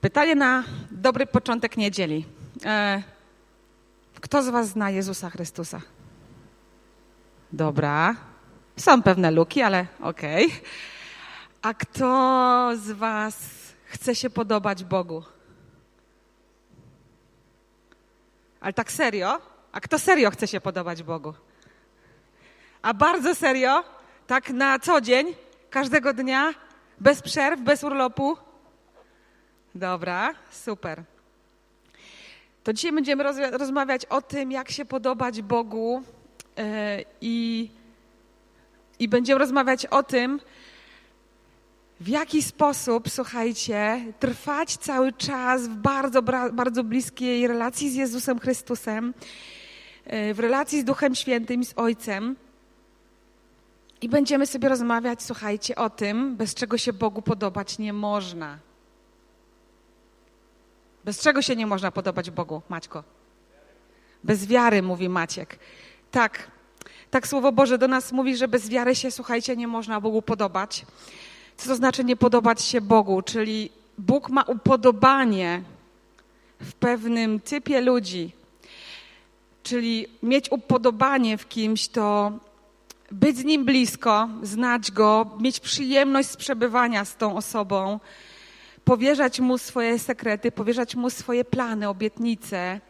Pytanie 0.00 0.34
na 0.34 0.64
dobry 0.90 1.26
początek 1.26 1.76
niedzieli. 1.76 2.24
E, 2.64 3.02
kto 4.20 4.42
z 4.42 4.48
Was 4.48 4.68
zna 4.68 4.90
Jezusa 4.90 5.30
Chrystusa? 5.30 5.80
Dobra. 7.52 8.14
Są 8.76 9.02
pewne 9.02 9.30
luki, 9.30 9.62
ale 9.62 9.86
okej. 10.00 10.46
Okay. 10.46 10.60
A 11.62 11.74
kto 11.74 12.70
z 12.76 12.90
Was 12.90 13.38
chce 13.84 14.14
się 14.14 14.30
podobać 14.30 14.84
Bogu? 14.84 15.22
Ale 18.60 18.72
tak 18.72 18.92
serio? 18.92 19.40
A 19.72 19.80
kto 19.80 19.98
serio 19.98 20.30
chce 20.30 20.46
się 20.46 20.60
podobać 20.60 21.02
Bogu? 21.02 21.34
A 22.82 22.94
bardzo 22.94 23.34
serio? 23.34 23.84
Tak 24.26 24.50
na 24.50 24.78
co 24.78 25.00
dzień? 25.00 25.34
Każdego 25.70 26.14
dnia? 26.14 26.54
Bez 27.00 27.22
przerw, 27.22 27.60
bez 27.60 27.84
urlopu? 27.84 28.47
Dobra, 29.78 30.34
super. 30.50 31.02
To 32.64 32.72
dzisiaj 32.72 32.92
będziemy 32.92 33.24
rozmawiać 33.52 34.04
o 34.04 34.22
tym, 34.22 34.52
jak 34.52 34.70
się 34.70 34.84
podobać 34.84 35.42
Bogu 35.42 36.02
yy, 36.56 36.64
i, 37.20 37.70
i 38.98 39.08
będziemy 39.08 39.38
rozmawiać 39.38 39.86
o 39.86 40.02
tym, 40.02 40.40
w 42.00 42.08
jaki 42.08 42.42
sposób, 42.42 43.08
słuchajcie, 43.08 44.04
trwać 44.20 44.76
cały 44.76 45.12
czas 45.12 45.68
w 45.68 45.74
bardzo, 45.74 46.22
bardzo 46.52 46.84
bliskiej 46.84 47.46
relacji 47.46 47.90
z 47.90 47.94
Jezusem 47.94 48.38
Chrystusem, 48.38 49.14
yy, 50.06 50.34
w 50.34 50.40
relacji 50.40 50.80
z 50.80 50.84
Duchem 50.84 51.14
Świętym, 51.14 51.64
z 51.64 51.72
Ojcem. 51.76 52.36
I 54.02 54.08
będziemy 54.08 54.46
sobie 54.46 54.68
rozmawiać, 54.68 55.22
słuchajcie, 55.22 55.76
o 55.76 55.90
tym, 55.90 56.36
bez 56.36 56.54
czego 56.54 56.78
się 56.78 56.92
Bogu 56.92 57.22
podobać 57.22 57.78
nie 57.78 57.92
można. 57.92 58.67
Bez 61.08 61.20
czego 61.20 61.42
się 61.42 61.56
nie 61.56 61.66
można 61.66 61.90
podobać 61.90 62.30
Bogu, 62.30 62.62
Maćko? 62.68 63.04
Bez 64.24 64.46
wiary, 64.46 64.82
mówi 64.82 65.08
Maciek. 65.08 65.58
Tak, 66.10 66.50
tak 67.10 67.26
Słowo 67.26 67.52
Boże 67.52 67.78
do 67.78 67.88
nas 67.88 68.12
mówi, 68.12 68.36
że 68.36 68.48
bez 68.48 68.68
wiary 68.68 68.94
się, 68.94 69.10
słuchajcie, 69.10 69.56
nie 69.56 69.68
można 69.68 70.00
Bogu 70.00 70.22
podobać. 70.22 70.86
Co 71.56 71.68
to 71.68 71.76
znaczy 71.76 72.04
nie 72.04 72.16
podobać 72.16 72.62
się 72.62 72.80
Bogu? 72.80 73.22
Czyli 73.22 73.70
Bóg 73.98 74.30
ma 74.30 74.42
upodobanie 74.42 75.62
w 76.60 76.72
pewnym 76.72 77.40
typie 77.40 77.80
ludzi. 77.80 78.32
Czyli 79.62 80.06
mieć 80.22 80.52
upodobanie 80.52 81.38
w 81.38 81.48
kimś 81.48 81.88
to 81.88 82.32
być 83.10 83.36
z 83.36 83.44
nim 83.44 83.64
blisko, 83.64 84.28
znać 84.42 84.90
go, 84.90 85.26
mieć 85.40 85.60
przyjemność 85.60 86.28
z 86.28 86.36
przebywania 86.36 87.04
z 87.04 87.16
tą 87.16 87.36
osobą, 87.36 88.00
powierzać 88.88 89.40
mu 89.40 89.58
swoje 89.58 89.98
sekrety, 89.98 90.52
powierzać 90.52 90.94
mu 90.94 91.10
swoje 91.10 91.44
plany, 91.44 91.88
obietnice, 91.88 92.80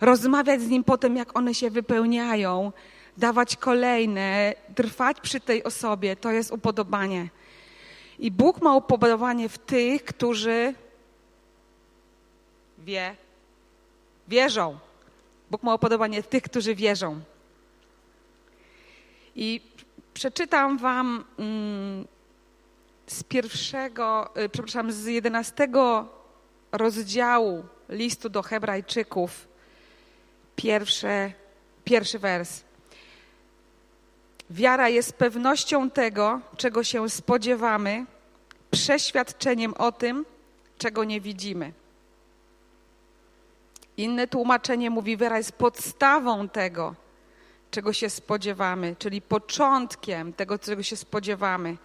rozmawiać 0.00 0.60
z 0.60 0.68
nim 0.68 0.84
po 0.84 0.98
tym, 0.98 1.16
jak 1.16 1.36
one 1.36 1.54
się 1.54 1.70
wypełniają, 1.70 2.72
dawać 3.16 3.56
kolejne, 3.56 4.54
trwać 4.74 5.20
przy 5.20 5.40
tej 5.40 5.64
osobie, 5.64 6.16
to 6.16 6.30
jest 6.30 6.52
upodobanie. 6.52 7.28
I 8.18 8.30
Bóg 8.30 8.62
ma 8.62 8.76
upodobanie 8.76 9.48
w 9.48 9.58
tych, 9.58 10.04
którzy 10.04 10.74
wie, 12.78 13.16
wierzą. 14.28 14.78
Bóg 15.50 15.62
ma 15.62 15.74
upodobanie 15.74 16.22
w 16.22 16.26
tych, 16.26 16.42
którzy 16.42 16.74
wierzą. 16.74 17.20
I 19.36 19.60
przeczytam 20.14 20.78
Wam 20.78 21.24
mm, 21.38 22.06
z 23.10 23.22
pierwszego, 23.22 24.30
y, 24.36 24.48
przepraszam, 24.48 24.92
z 24.92 25.06
jedenastego 25.06 26.08
rozdziału 26.72 27.64
listu 27.88 28.28
do 28.28 28.42
Hebrajczyków, 28.42 29.48
pierwsze, 30.56 31.32
pierwszy 31.84 32.18
wers. 32.18 32.62
Wiara 34.50 34.88
jest 34.88 35.12
pewnością 35.12 35.90
tego, 35.90 36.40
czego 36.56 36.84
się 36.84 37.10
spodziewamy, 37.10 38.06
przeświadczeniem 38.70 39.74
o 39.74 39.92
tym, 39.92 40.26
czego 40.78 41.04
nie 41.04 41.20
widzimy. 41.20 41.72
Inne 43.96 44.26
tłumaczenie 44.26 44.90
mówi, 44.90 45.16
wiara 45.16 45.36
jest 45.36 45.52
podstawą 45.52 46.48
tego, 46.48 46.94
czego 47.70 47.92
się 47.92 48.10
spodziewamy, 48.10 48.96
czyli 48.98 49.22
początkiem 49.22 50.32
tego, 50.32 50.58
czego 50.58 50.82
się 50.82 50.96
spodziewamy 50.96 51.76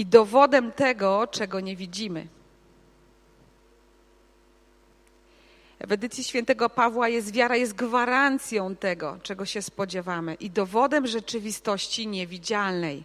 i 0.00 0.06
dowodem 0.06 0.72
tego, 0.72 1.26
czego 1.26 1.60
nie 1.60 1.76
widzimy. 1.76 2.26
W 5.80 5.92
edycji 5.92 6.24
świętego 6.24 6.70
Pawła 6.70 7.08
jest 7.08 7.32
wiara, 7.32 7.56
jest 7.56 7.74
gwarancją 7.74 8.76
tego, 8.76 9.18
czego 9.22 9.46
się 9.46 9.62
spodziewamy 9.62 10.34
i 10.34 10.50
dowodem 10.50 11.06
rzeczywistości 11.06 12.06
niewidzialnej. 12.06 13.04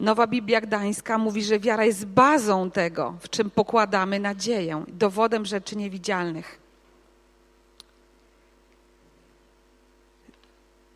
Nowa 0.00 0.26
Biblia 0.26 0.60
Gdańska 0.60 1.18
mówi, 1.18 1.44
że 1.44 1.58
wiara 1.58 1.84
jest 1.84 2.06
bazą 2.06 2.70
tego, 2.70 3.14
w 3.20 3.28
czym 3.28 3.50
pokładamy 3.50 4.20
nadzieję, 4.20 4.84
dowodem 4.88 5.44
rzeczy 5.44 5.76
niewidzialnych. 5.76 6.60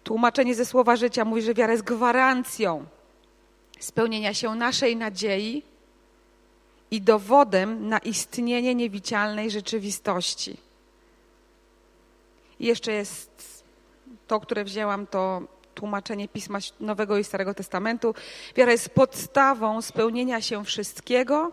Tłumaczenie 0.05 0.55
ze 0.55 0.67
słowa 0.67 0.97
życia 0.97 1.25
mówi, 1.25 1.43
że 1.43 1.55
wiara 1.55 1.73
jest 1.73 1.85
gwarancją 1.85 2.87
spełnienia 3.85 4.35
się 4.35 4.55
naszej 4.55 4.97
nadziei 4.97 5.63
i 6.91 7.01
dowodem 7.01 7.89
na 7.89 7.99
istnienie 7.99 8.75
niewidzialnej 8.75 9.51
rzeczywistości. 9.51 10.57
I 12.61 12.67
jeszcze 12.67 12.93
jest 12.93 13.65
to, 14.27 14.41
które 14.41 14.65
wzięłam, 14.65 15.07
to 15.07 15.43
tłumaczenie 15.75 16.29
Pisma 16.29 16.59
Nowego 16.81 17.19
i 17.19 17.25
Starego 17.25 17.55
Testamentu. 17.55 18.15
Wiara 18.57 18.73
jest 18.73 18.89
podstawą 18.89 19.83
spełnienia 19.83 20.41
się 20.41 20.65
wszystkiego, 20.65 21.53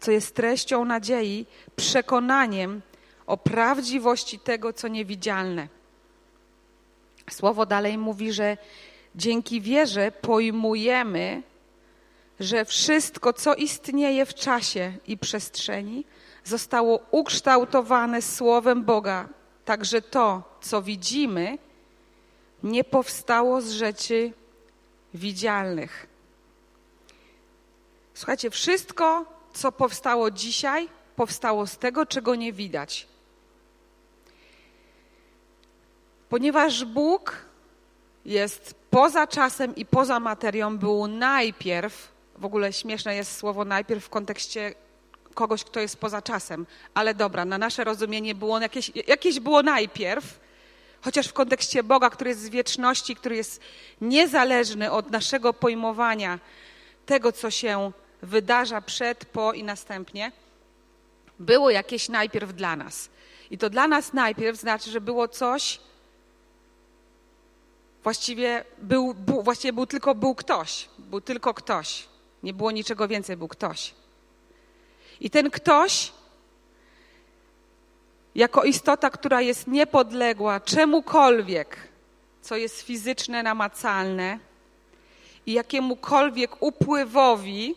co 0.00 0.10
jest 0.10 0.34
treścią 0.34 0.84
nadziei, 0.84 1.46
przekonaniem 1.76 2.82
o 3.26 3.36
prawdziwości 3.36 4.38
tego, 4.38 4.72
co 4.72 4.88
niewidzialne. 4.88 5.68
Słowo 7.30 7.66
dalej 7.66 7.98
mówi, 7.98 8.32
że 8.32 8.56
dzięki 9.14 9.60
wierze 9.60 10.12
pojmujemy, 10.12 11.42
że 12.40 12.64
wszystko, 12.64 13.32
co 13.32 13.54
istnieje 13.54 14.26
w 14.26 14.34
czasie 14.34 14.92
i 15.06 15.18
przestrzeni, 15.18 16.04
zostało 16.44 17.00
ukształtowane 17.10 18.22
Słowem 18.22 18.84
Boga. 18.84 19.28
Także 19.64 20.02
to, 20.02 20.42
co 20.60 20.82
widzimy, 20.82 21.58
nie 22.62 22.84
powstało 22.84 23.60
z 23.60 23.70
rzeczy 23.70 24.32
widzialnych. 25.14 26.06
Słuchajcie, 28.14 28.50
wszystko, 28.50 29.24
co 29.52 29.72
powstało 29.72 30.30
dzisiaj, 30.30 30.88
powstało 31.16 31.66
z 31.66 31.78
tego, 31.78 32.06
czego 32.06 32.34
nie 32.34 32.52
widać. 32.52 33.06
Ponieważ 36.28 36.84
Bóg 36.84 37.36
jest 38.24 38.74
poza 38.90 39.26
czasem 39.26 39.76
i 39.76 39.86
poza 39.86 40.20
materią, 40.20 40.78
był 40.78 41.06
najpierw, 41.06 42.12
w 42.42 42.44
ogóle 42.44 42.72
śmieszne 42.72 43.16
jest 43.16 43.36
słowo 43.36 43.64
najpierw 43.64 44.04
w 44.04 44.08
kontekście 44.08 44.74
kogoś, 45.34 45.64
kto 45.64 45.80
jest 45.80 45.96
poza 45.96 46.22
czasem, 46.22 46.66
ale 46.94 47.14
dobra, 47.14 47.44
na 47.44 47.58
nasze 47.58 47.84
rozumienie 47.84 48.34
było 48.34 48.60
jakieś, 48.60 48.92
jakieś 49.06 49.40
było 49.40 49.62
najpierw, 49.62 50.40
chociaż 51.00 51.28
w 51.28 51.32
kontekście 51.32 51.82
Boga, 51.82 52.10
który 52.10 52.30
jest 52.30 52.42
z 52.42 52.48
wieczności, 52.48 53.16
który 53.16 53.36
jest 53.36 53.60
niezależny 54.00 54.90
od 54.90 55.10
naszego 55.10 55.52
pojmowania 55.52 56.38
tego, 57.06 57.32
co 57.32 57.50
się 57.50 57.92
wydarza 58.22 58.80
przed, 58.80 59.24
po 59.24 59.52
i 59.52 59.64
następnie, 59.64 60.32
było 61.38 61.70
jakieś 61.70 62.08
najpierw 62.08 62.52
dla 62.52 62.76
nas. 62.76 63.08
I 63.50 63.58
to 63.58 63.70
dla 63.70 63.88
nas 63.88 64.12
najpierw 64.12 64.60
znaczy, 64.60 64.90
że 64.90 65.00
było 65.00 65.28
coś, 65.28 65.80
Właściwie 68.02 68.64
był, 68.78 69.14
właściwie 69.42 69.72
był 69.72 69.86
tylko 69.86 70.14
był 70.14 70.34
ktoś. 70.34 70.88
Był 70.98 71.20
tylko 71.20 71.54
ktoś. 71.54 72.11
Nie 72.42 72.54
było 72.54 72.70
niczego 72.70 73.08
więcej, 73.08 73.36
był 73.36 73.48
ktoś. 73.48 73.94
I 75.20 75.30
ten 75.30 75.50
ktoś, 75.50 76.12
jako 78.34 78.64
istota, 78.64 79.10
która 79.10 79.40
jest 79.40 79.66
niepodległa 79.66 80.60
czemukolwiek, 80.60 81.76
co 82.42 82.56
jest 82.56 82.82
fizyczne, 82.82 83.42
namacalne, 83.42 84.38
i 85.46 85.52
jakiemukolwiek 85.52 86.62
upływowi 86.62 87.74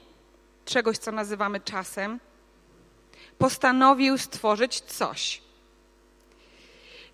czegoś, 0.65 0.97
co 0.97 1.11
nazywamy 1.11 1.59
czasem, 1.59 2.19
postanowił 3.37 4.17
stworzyć 4.17 4.81
coś. 4.81 5.41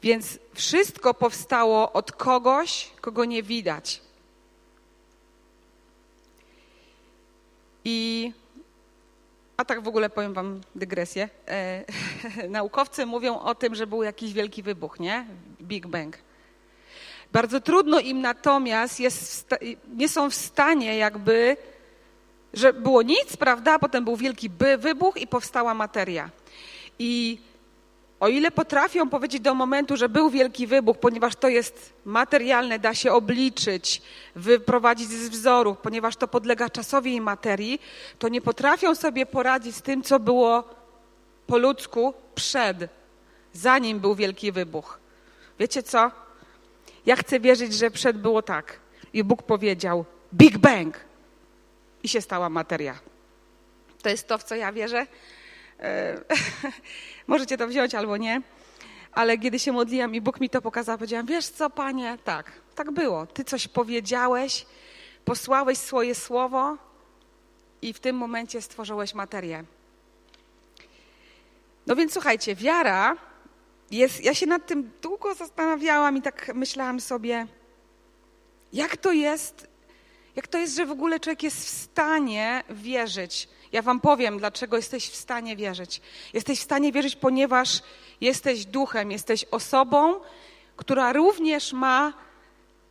Więc 0.03 0.39
wszystko 0.53 1.13
powstało 1.13 1.91
od 1.91 2.11
kogoś, 2.11 2.91
kogo 3.01 3.25
nie 3.25 3.43
widać. 3.43 4.01
I 7.85 8.31
a 9.57 9.65
tak 9.65 9.83
w 9.83 9.87
ogóle 9.87 10.09
powiem 10.09 10.33
wam 10.33 10.61
dygresję. 10.75 11.29
E, 11.47 11.85
naukowcy 12.49 13.05
mówią 13.05 13.39
o 13.39 13.55
tym, 13.55 13.75
że 13.75 13.87
był 13.87 14.03
jakiś 14.03 14.33
wielki 14.33 14.63
wybuch, 14.63 14.99
nie? 14.99 15.25
Big 15.61 15.87
Bang. 15.87 16.17
Bardzo 17.31 17.61
trudno 17.61 17.99
im 17.99 18.21
natomiast 18.21 18.99
jest, 18.99 19.49
nie 19.95 20.09
są 20.09 20.29
w 20.29 20.35
stanie 20.35 20.97
jakby, 20.97 21.57
że 22.53 22.73
było 22.73 23.01
nic, 23.01 23.37
prawda? 23.37 23.79
Potem 23.79 24.03
był 24.03 24.15
wielki 24.15 24.49
wybuch 24.77 25.17
i 25.17 25.27
powstała 25.27 25.73
materia. 25.73 26.29
I 26.99 27.39
o 28.21 28.27
ile 28.27 28.51
potrafią 28.51 29.09
powiedzieć 29.09 29.41
do 29.41 29.55
momentu, 29.55 29.97
że 29.97 30.09
był 30.09 30.29
wielki 30.29 30.67
wybuch, 30.67 30.97
ponieważ 30.97 31.35
to 31.35 31.47
jest 31.47 31.93
materialne, 32.05 32.79
da 32.79 32.93
się 32.93 33.11
obliczyć, 33.11 34.01
wyprowadzić 34.35 35.09
z 35.09 35.29
wzorów, 35.29 35.77
ponieważ 35.77 36.15
to 36.15 36.27
podlega 36.27 36.69
czasowi 36.69 37.15
i 37.15 37.21
materii, 37.21 37.81
to 38.19 38.27
nie 38.27 38.41
potrafią 38.41 38.95
sobie 38.95 39.25
poradzić 39.25 39.75
z 39.75 39.81
tym, 39.81 40.03
co 40.03 40.19
było 40.19 40.69
po 41.47 41.57
ludzku 41.57 42.13
przed, 42.35 42.77
zanim 43.53 43.99
był 43.99 44.15
wielki 44.15 44.51
wybuch. 44.51 44.99
Wiecie 45.59 45.83
co? 45.83 46.11
Ja 47.05 47.15
chcę 47.15 47.39
wierzyć, 47.39 47.73
że 47.73 47.91
przed 47.91 48.17
było 48.17 48.41
tak. 48.41 48.79
I 49.13 49.23
Bóg 49.23 49.43
powiedział: 49.43 50.05
Big 50.33 50.57
Bang! 50.57 50.99
I 52.03 52.07
się 52.07 52.21
stała 52.21 52.49
materia. 52.49 52.99
To 54.01 54.09
jest 54.09 54.27
to, 54.27 54.37
w 54.37 54.43
co 54.43 54.55
ja 54.55 54.71
wierzę. 54.71 55.05
Możecie 57.31 57.57
to 57.57 57.67
wziąć 57.67 57.95
albo 57.95 58.17
nie. 58.17 58.41
Ale 59.11 59.37
kiedy 59.37 59.59
się 59.59 59.71
modliłam 59.71 60.15
i 60.15 60.21
Bóg 60.21 60.39
mi 60.39 60.49
to 60.49 60.61
pokazał, 60.61 60.97
powiedziałam, 60.97 61.25
wiesz 61.25 61.47
co, 61.47 61.69
Panie, 61.69 62.17
tak, 62.23 62.51
tak 62.75 62.91
było. 62.91 63.25
Ty 63.25 63.43
coś 63.43 63.67
powiedziałeś, 63.67 64.65
posłałeś 65.25 65.77
swoje 65.77 66.15
słowo 66.15 66.77
i 67.81 67.93
w 67.93 67.99
tym 67.99 68.15
momencie 68.15 68.61
stworzyłeś 68.61 69.13
materię. 69.13 69.63
No 71.87 71.95
więc 71.95 72.13
słuchajcie, 72.13 72.55
wiara 72.55 73.17
jest, 73.91 74.23
ja 74.23 74.33
się 74.33 74.45
nad 74.45 74.67
tym 74.67 74.91
długo 75.01 75.33
zastanawiałam 75.33 76.17
i 76.17 76.21
tak 76.21 76.51
myślałam 76.55 76.99
sobie, 76.99 77.47
jak 78.73 78.97
to 78.97 79.11
jest, 79.11 79.67
jak 80.35 80.47
to 80.47 80.57
jest, 80.57 80.75
że 80.75 80.85
w 80.85 80.91
ogóle 80.91 81.19
człowiek 81.19 81.43
jest 81.43 81.65
w 81.65 81.69
stanie 81.69 82.63
wierzyć. 82.69 83.47
Ja 83.71 83.81
wam 83.81 83.99
powiem, 83.99 84.37
dlaczego 84.37 84.77
jesteś 84.77 85.09
w 85.09 85.15
stanie 85.15 85.55
wierzyć. 85.55 86.01
Jesteś 86.33 86.59
w 86.59 86.63
stanie 86.63 86.91
wierzyć, 86.91 87.15
ponieważ 87.15 87.79
jesteś 88.21 88.65
duchem, 88.65 89.11
jesteś 89.11 89.45
osobą, 89.51 90.15
która 90.75 91.13
również 91.13 91.73
ma 91.73 92.13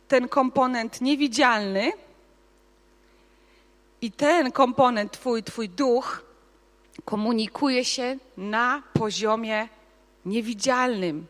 ten 0.07 0.27
komponent 0.27 1.01
niewidzialny. 1.01 1.91
I 4.01 4.11
ten 4.11 4.51
komponent, 4.51 5.11
twój, 5.11 5.43
twój 5.43 5.69
duch, 5.69 6.23
komunikuje 7.05 7.85
się 7.85 8.17
na 8.37 8.83
poziomie 8.93 9.69
niewidzialnym, 10.25 11.27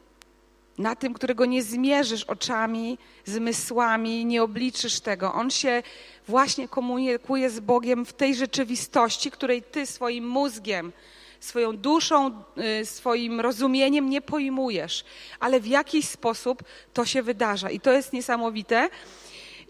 na 0.77 0.95
tym, 0.95 1.13
którego 1.13 1.45
nie 1.45 1.63
zmierzysz 1.63 2.23
oczami, 2.23 2.97
zmysłami, 3.25 4.25
nie 4.25 4.43
obliczysz 4.43 4.99
tego. 4.99 5.33
On 5.33 5.51
się 5.51 5.83
właśnie 6.27 6.67
komunikuje 6.67 7.49
z 7.49 7.59
Bogiem 7.59 8.05
w 8.05 8.13
tej 8.13 8.35
rzeczywistości, 8.35 9.31
której 9.31 9.63
ty 9.63 9.85
swoim 9.85 10.27
mózgiem, 10.27 10.91
swoją 11.39 11.77
duszą, 11.77 12.43
y, 12.81 12.85
swoim 12.85 13.39
rozumieniem 13.39 14.09
nie 14.09 14.21
pojmujesz, 14.21 15.05
ale 15.39 15.59
w 15.59 15.67
jakiś 15.67 16.07
sposób 16.07 16.63
to 16.93 17.05
się 17.05 17.23
wydarza. 17.23 17.69
I 17.69 17.79
to 17.79 17.91
jest 17.91 18.13
niesamowite. 18.13 18.89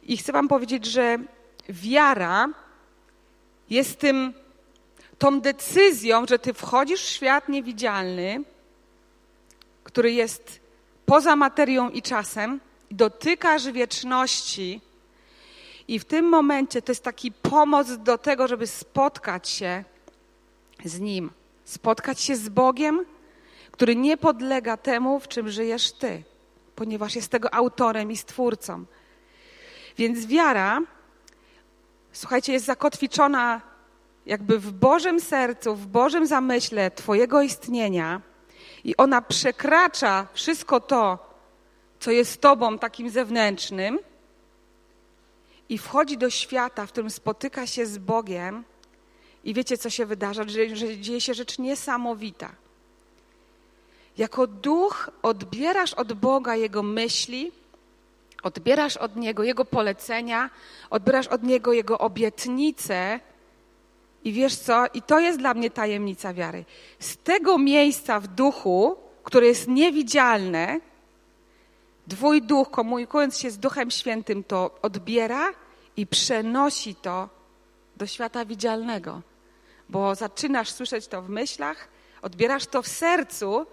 I 0.03 0.17
chcę 0.17 0.31
Wam 0.31 0.47
powiedzieć, 0.47 0.85
że 0.85 1.17
wiara 1.69 2.49
jest 3.69 3.99
tym, 3.99 4.33
tą 5.17 5.41
decyzją, 5.41 6.25
że 6.29 6.39
Ty 6.39 6.53
wchodzisz 6.53 7.03
w 7.03 7.09
świat 7.09 7.49
niewidzialny, 7.49 8.43
który 9.83 10.11
jest 10.11 10.60
poza 11.11 11.35
materią 11.35 11.89
i 11.89 12.01
czasem, 12.01 12.59
dotykasz 12.91 13.71
wieczności 13.71 14.81
i 15.87 15.99
w 15.99 16.05
tym 16.05 16.29
momencie 16.29 16.81
to 16.81 16.91
jest 16.91 17.03
taki 17.03 17.31
pomoc 17.31 17.97
do 17.97 18.17
tego, 18.17 18.47
żeby 18.47 18.67
spotkać 18.67 19.49
się 19.49 19.83
z 20.85 20.99
Nim, 20.99 21.31
spotkać 21.65 22.21
się 22.21 22.35
z 22.35 22.49
Bogiem, 22.49 23.05
który 23.71 23.95
nie 23.95 24.17
podlega 24.17 24.77
temu, 24.77 25.19
w 25.19 25.27
czym 25.27 25.49
żyjesz 25.49 25.91
Ty, 25.91 26.23
ponieważ 26.75 27.15
jest 27.15 27.31
tego 27.31 27.53
autorem 27.53 28.11
i 28.11 28.17
stwórcą. 28.17 28.85
Więc 29.97 30.25
wiara, 30.25 30.81
słuchajcie, 32.11 32.53
jest 32.53 32.65
zakotwiczona 32.65 33.61
jakby 34.25 34.59
w 34.59 34.71
Bożym 34.71 35.19
sercu, 35.19 35.75
w 35.75 35.87
Bożym 35.87 36.27
zamyśle 36.27 36.91
Twojego 36.91 37.41
istnienia 37.41 38.30
i 38.83 38.97
ona 38.97 39.21
przekracza 39.21 40.27
wszystko 40.33 40.79
to, 40.79 41.31
co 41.99 42.11
jest 42.11 42.41
Tobą 42.41 42.77
takim 42.79 43.09
zewnętrznym 43.09 43.99
i 45.69 45.77
wchodzi 45.77 46.17
do 46.17 46.29
świata, 46.29 46.85
w 46.85 46.91
którym 46.91 47.09
spotyka 47.09 47.67
się 47.67 47.85
z 47.85 47.97
Bogiem 47.97 48.63
i 49.43 49.53
wiecie, 49.53 49.77
co 49.77 49.89
się 49.89 50.05
wydarza, 50.05 50.43
że, 50.47 50.75
że 50.75 50.97
dzieje 50.97 51.21
się 51.21 51.33
rzecz 51.33 51.59
niesamowita. 51.59 52.51
Jako 54.17 54.47
duch 54.47 55.09
odbierasz 55.21 55.93
od 55.93 56.13
Boga 56.13 56.55
Jego 56.55 56.83
myśli, 56.83 57.51
odbierasz 58.43 58.97
od 58.97 59.15
Niego 59.15 59.43
Jego 59.43 59.65
polecenia, 59.65 60.49
odbierasz 60.89 61.27
od 61.27 61.43
Niego 61.43 61.73
Jego 61.73 61.99
obietnice, 61.99 63.19
i 64.23 64.31
wiesz 64.31 64.55
co? 64.55 64.85
I 64.93 65.01
to 65.01 65.19
jest 65.19 65.39
dla 65.39 65.53
mnie 65.53 65.71
tajemnica 65.71 66.33
wiary. 66.33 66.65
Z 66.99 67.17
tego 67.17 67.57
miejsca 67.57 68.19
w 68.19 68.27
duchu, 68.27 68.95
które 69.23 69.47
jest 69.47 69.67
niewidzialne, 69.67 70.79
Twój 72.09 72.41
duch, 72.41 72.71
komunikując 72.71 73.39
się 73.39 73.51
z 73.51 73.57
Duchem 73.57 73.91
Świętym, 73.91 74.43
to 74.43 74.79
odbiera 74.81 75.49
i 75.97 76.07
przenosi 76.07 76.95
to 76.95 77.29
do 77.97 78.07
świata 78.07 78.45
widzialnego. 78.45 79.21
Bo 79.89 80.15
zaczynasz 80.15 80.71
słyszeć 80.71 81.07
to 81.07 81.21
w 81.21 81.29
myślach, 81.29 81.87
odbierasz 82.21 82.65
to 82.65 82.81
w 82.81 82.87
sercu, 82.87 83.65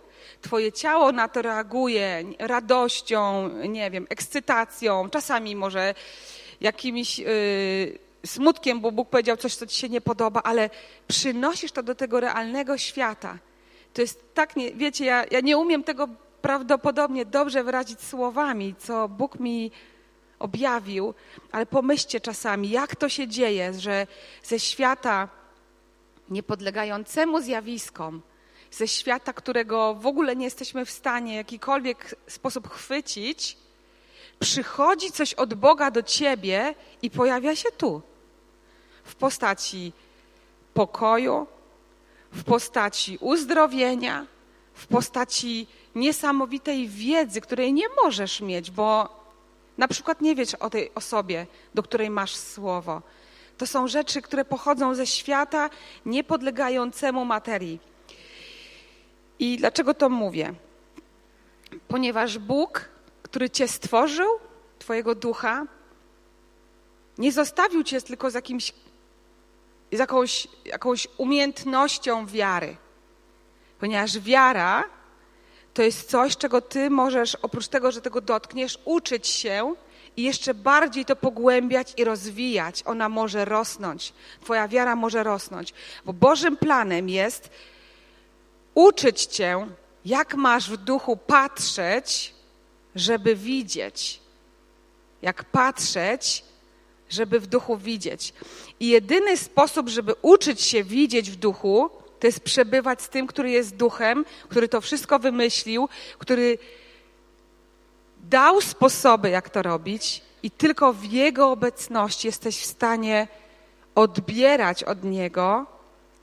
Twoje 0.42 0.72
ciało 0.72 1.12
na 1.12 1.28
to 1.28 1.42
reaguje 1.42 2.24
radością, 2.38 3.48
nie 3.68 3.90
wiem, 3.90 4.06
ekscytacją, 4.10 5.10
czasami 5.10 5.56
może 5.56 5.94
jakimiś. 6.60 7.18
Yy, 7.18 8.07
smutkiem, 8.28 8.80
bo 8.80 8.92
Bóg 8.92 9.08
powiedział 9.08 9.36
coś, 9.36 9.54
co 9.54 9.66
ci 9.66 9.76
się 9.76 9.88
nie 9.88 10.00
podoba, 10.00 10.42
ale 10.42 10.70
przynosisz 11.08 11.72
to 11.72 11.82
do 11.82 11.94
tego 11.94 12.20
realnego 12.20 12.78
świata. 12.78 13.38
To 13.94 14.00
jest 14.00 14.34
tak, 14.34 14.56
nie, 14.56 14.72
wiecie, 14.72 15.04
ja, 15.04 15.24
ja 15.30 15.40
nie 15.40 15.58
umiem 15.58 15.84
tego 15.84 16.08
prawdopodobnie 16.42 17.24
dobrze 17.24 17.64
wyrazić 17.64 18.00
słowami, 18.00 18.74
co 18.78 19.08
Bóg 19.08 19.40
mi 19.40 19.70
objawił, 20.38 21.14
ale 21.52 21.66
pomyślcie 21.66 22.20
czasami, 22.20 22.70
jak 22.70 22.96
to 22.96 23.08
się 23.08 23.28
dzieje, 23.28 23.74
że 23.74 24.06
ze 24.42 24.58
świata 24.58 25.28
niepodlegającemu 26.30 27.40
zjawiskom, 27.40 28.22
ze 28.70 28.88
świata, 28.88 29.32
którego 29.32 29.94
w 29.94 30.06
ogóle 30.06 30.36
nie 30.36 30.44
jesteśmy 30.44 30.84
w 30.84 30.90
stanie 30.90 31.32
w 31.32 31.36
jakikolwiek 31.36 32.14
sposób 32.26 32.68
chwycić, 32.68 33.56
przychodzi 34.40 35.12
coś 35.12 35.34
od 35.34 35.54
Boga 35.54 35.90
do 35.90 36.02
ciebie 36.02 36.74
i 37.02 37.10
pojawia 37.10 37.56
się 37.56 37.68
tu. 37.78 38.02
W 39.08 39.14
postaci 39.14 39.92
pokoju, 40.74 41.46
w 42.32 42.44
postaci 42.44 43.18
uzdrowienia, 43.20 44.26
w 44.74 44.86
postaci 44.86 45.66
niesamowitej 45.94 46.88
wiedzy, 46.88 47.40
której 47.40 47.72
nie 47.72 47.88
możesz 48.04 48.40
mieć, 48.40 48.70
bo 48.70 49.08
na 49.78 49.88
przykład 49.88 50.20
nie 50.20 50.34
wiesz 50.34 50.54
o 50.54 50.70
tej 50.70 50.94
osobie, 50.94 51.46
do 51.74 51.82
której 51.82 52.10
masz 52.10 52.36
słowo. 52.36 53.02
To 53.58 53.66
są 53.66 53.88
rzeczy, 53.88 54.22
które 54.22 54.44
pochodzą 54.44 54.94
ze 54.94 55.06
świata 55.06 55.70
niepodlegającemu 56.06 57.24
materii. 57.24 57.80
I 59.38 59.56
dlaczego 59.56 59.94
to 59.94 60.08
mówię? 60.08 60.54
Ponieważ 61.88 62.38
Bóg 62.38 62.88
który 63.28 63.50
Cię 63.50 63.68
stworzył, 63.68 64.28
Twojego 64.78 65.14
ducha, 65.14 65.66
nie 67.18 67.32
zostawił 67.32 67.82
Cię 67.82 68.02
tylko 68.02 68.30
z, 68.30 68.34
jakimś, 68.34 68.72
z 69.92 69.98
jakąś, 69.98 70.48
jakąś 70.64 71.08
umiejętnością 71.16 72.26
wiary. 72.26 72.76
Ponieważ 73.80 74.18
wiara 74.18 74.84
to 75.74 75.82
jest 75.82 76.10
coś, 76.10 76.36
czego 76.36 76.60
Ty 76.60 76.90
możesz, 76.90 77.34
oprócz 77.34 77.68
tego, 77.68 77.92
że 77.92 78.00
tego 78.00 78.20
dotkniesz, 78.20 78.78
uczyć 78.84 79.28
się 79.28 79.74
i 80.16 80.22
jeszcze 80.22 80.54
bardziej 80.54 81.04
to 81.04 81.16
pogłębiać 81.16 81.94
i 81.96 82.04
rozwijać. 82.04 82.82
Ona 82.86 83.08
może 83.08 83.44
rosnąć. 83.44 84.12
Twoja 84.40 84.68
wiara 84.68 84.96
może 84.96 85.22
rosnąć. 85.22 85.74
Bo 86.04 86.12
Bożym 86.12 86.56
planem 86.56 87.08
jest 87.08 87.50
uczyć 88.74 89.24
Cię, 89.24 89.66
jak 90.04 90.34
masz 90.34 90.70
w 90.70 90.76
duchu 90.76 91.16
patrzeć 91.16 92.38
żeby 92.98 93.36
widzieć, 93.36 94.20
jak 95.22 95.44
patrzeć, 95.44 96.44
żeby 97.08 97.40
w 97.40 97.46
duchu 97.46 97.76
widzieć. 97.76 98.34
I 98.80 98.88
jedyny 98.88 99.36
sposób, 99.36 99.88
żeby 99.88 100.14
uczyć 100.22 100.60
się 100.60 100.84
widzieć 100.84 101.30
w 101.30 101.36
duchu, 101.36 101.90
to 102.20 102.26
jest 102.26 102.40
przebywać 102.40 103.02
z 103.02 103.08
tym, 103.08 103.26
który 103.26 103.50
jest 103.50 103.76
duchem, 103.76 104.24
który 104.48 104.68
to 104.68 104.80
wszystko 104.80 105.18
wymyślił, 105.18 105.88
który 106.18 106.58
dał 108.24 108.60
sposoby, 108.60 109.30
jak 109.30 109.50
to 109.50 109.62
robić, 109.62 110.22
i 110.42 110.50
tylko 110.50 110.92
w 110.92 111.04
Jego 111.04 111.50
obecności 111.50 112.26
jesteś 112.26 112.60
w 112.60 112.66
stanie 112.66 113.28
odbierać 113.94 114.84
od 114.84 115.04
Niego, 115.04 115.66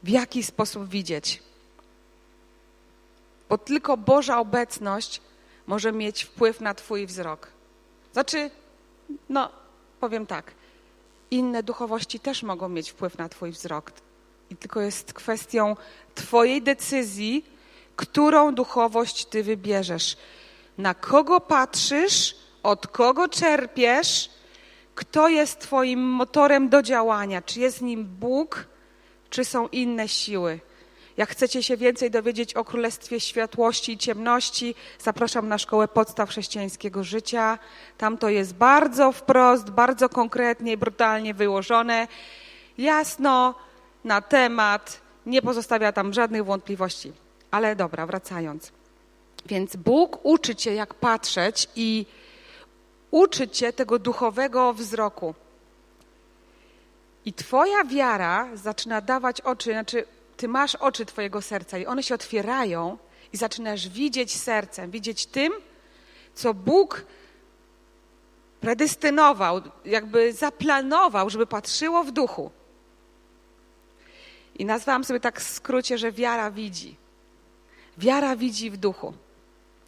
w 0.03 0.09
jaki 0.09 0.43
sposób 0.43 0.89
widzieć. 0.89 1.43
Bo 3.49 3.57
tylko 3.57 3.97
Boża 3.97 4.39
obecność 4.39 5.21
może 5.67 5.91
mieć 5.91 6.23
wpływ 6.23 6.61
na 6.61 6.73
Twój 6.73 7.05
wzrok. 7.05 7.47
Znaczy, 8.13 8.51
no, 9.29 9.49
powiem 9.99 10.25
tak, 10.25 10.51
inne 11.31 11.63
duchowości 11.63 12.19
też 12.19 12.43
mogą 12.43 12.69
mieć 12.69 12.91
wpływ 12.91 13.17
na 13.17 13.29
Twój 13.29 13.51
wzrok. 13.51 13.91
I 14.49 14.55
tylko 14.55 14.81
jest 14.81 15.13
kwestią 15.13 15.75
Twojej 16.15 16.61
decyzji, 16.61 17.45
którą 17.95 18.55
duchowość 18.55 19.25
Ty 19.25 19.43
wybierzesz. 19.43 20.17
Na 20.77 20.93
kogo 20.93 21.41
patrzysz, 21.41 22.35
od 22.63 22.87
kogo 22.87 23.27
czerpiesz, 23.27 24.29
kto 24.95 25.29
jest 25.29 25.59
Twoim 25.59 25.99
motorem 25.99 26.69
do 26.69 26.81
działania. 26.81 27.41
Czy 27.41 27.59
jest 27.59 27.81
nim 27.81 28.05
Bóg, 28.05 28.67
czy 29.29 29.45
są 29.45 29.67
inne 29.67 30.07
siły. 30.07 30.59
Jak 31.17 31.29
chcecie 31.29 31.63
się 31.63 31.77
więcej 31.77 32.11
dowiedzieć 32.11 32.53
o 32.53 32.65
Królestwie 32.65 33.19
Światłości 33.19 33.91
i 33.91 33.97
Ciemności, 33.97 34.75
zapraszam 34.99 35.47
na 35.47 35.57
Szkołę 35.57 35.87
Podstaw 35.87 36.29
Chrześcijańskiego 36.29 37.03
Życia. 37.03 37.59
Tam 37.97 38.17
to 38.17 38.29
jest 38.29 38.53
bardzo 38.53 39.11
wprost, 39.11 39.69
bardzo 39.69 40.09
konkretnie 40.09 40.77
brutalnie 40.77 41.33
wyłożone. 41.33 42.07
Jasno, 42.77 43.55
na 44.03 44.21
temat, 44.21 45.01
nie 45.25 45.41
pozostawia 45.41 45.91
tam 45.91 46.13
żadnych 46.13 46.45
wątpliwości. 46.45 47.13
Ale 47.51 47.75
dobra, 47.75 48.05
wracając. 48.05 48.71
Więc 49.45 49.75
Bóg 49.75 50.19
uczy 50.23 50.55
cię, 50.55 50.73
jak 50.73 50.93
patrzeć 50.93 51.67
i 51.75 52.05
uczy 53.11 53.47
cię 53.47 53.73
tego 53.73 53.99
duchowego 53.99 54.73
wzroku. 54.73 55.35
I 57.25 57.33
twoja 57.33 57.83
wiara 57.83 58.47
zaczyna 58.53 59.01
dawać 59.01 59.41
oczy, 59.41 59.71
znaczy 59.71 60.05
ty 60.37 60.47
masz 60.47 60.75
oczy 60.75 61.05
twojego 61.05 61.41
serca 61.41 61.77
i 61.77 61.85
one 61.85 62.03
się 62.03 62.15
otwierają 62.15 62.97
i 63.33 63.37
zaczynasz 63.37 63.89
widzieć 63.89 64.35
sercem, 64.35 64.91
widzieć 64.91 65.25
tym, 65.25 65.53
co 66.33 66.53
Bóg 66.53 67.05
predestynował, 68.61 69.61
jakby 69.85 70.33
zaplanował, 70.33 71.29
żeby 71.29 71.47
patrzyło 71.47 72.03
w 72.03 72.11
duchu. 72.11 72.51
I 74.55 74.65
nazwałam 74.65 75.03
sobie 75.03 75.19
tak 75.19 75.41
w 75.41 75.53
skrócie, 75.53 75.97
że 75.97 76.11
wiara 76.11 76.51
widzi. 76.51 76.95
Wiara 77.97 78.35
widzi 78.35 78.71
w 78.71 78.77
duchu. 78.77 79.13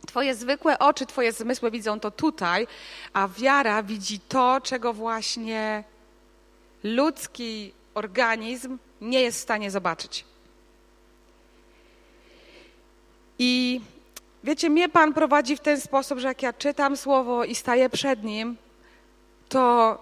Twoje 0.07 0.35
zwykłe 0.35 0.79
oczy, 0.79 1.05
Twoje 1.05 1.31
zmysły 1.31 1.71
widzą 1.71 1.99
to 1.99 2.11
tutaj, 2.11 2.67
a 3.13 3.27
wiara 3.27 3.83
widzi 3.83 4.19
to, 4.19 4.61
czego 4.63 4.93
właśnie 4.93 5.83
ludzki 6.83 7.73
organizm 7.93 8.77
nie 9.01 9.21
jest 9.21 9.37
w 9.37 9.41
stanie 9.41 9.71
zobaczyć. 9.71 10.25
I 13.39 13.81
wiecie, 14.43 14.69
mnie 14.69 14.89
Pan 14.89 15.13
prowadzi 15.13 15.55
w 15.55 15.59
ten 15.59 15.81
sposób, 15.81 16.19
że 16.19 16.27
jak 16.27 16.41
ja 16.41 16.53
czytam 16.53 16.97
słowo 16.97 17.43
i 17.43 17.55
staję 17.55 17.89
przed 17.89 18.23
nim, 18.23 18.57
to 19.49 19.97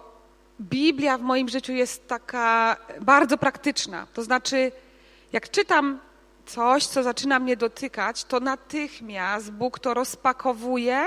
Biblia 0.60 1.18
w 1.18 1.22
moim 1.22 1.48
życiu 1.48 1.72
jest 1.72 2.08
taka 2.08 2.76
bardzo 3.00 3.38
praktyczna. 3.38 4.06
To 4.14 4.22
znaczy, 4.22 4.72
jak 5.32 5.50
czytam 5.50 5.98
coś, 6.46 6.86
co 6.86 7.02
zaczyna 7.02 7.38
mnie 7.38 7.56
dotykać, 7.56 8.24
to 8.24 8.40
natychmiast 8.40 9.52
Bóg 9.52 9.78
to 9.78 9.94
rozpakowuje 9.94 11.06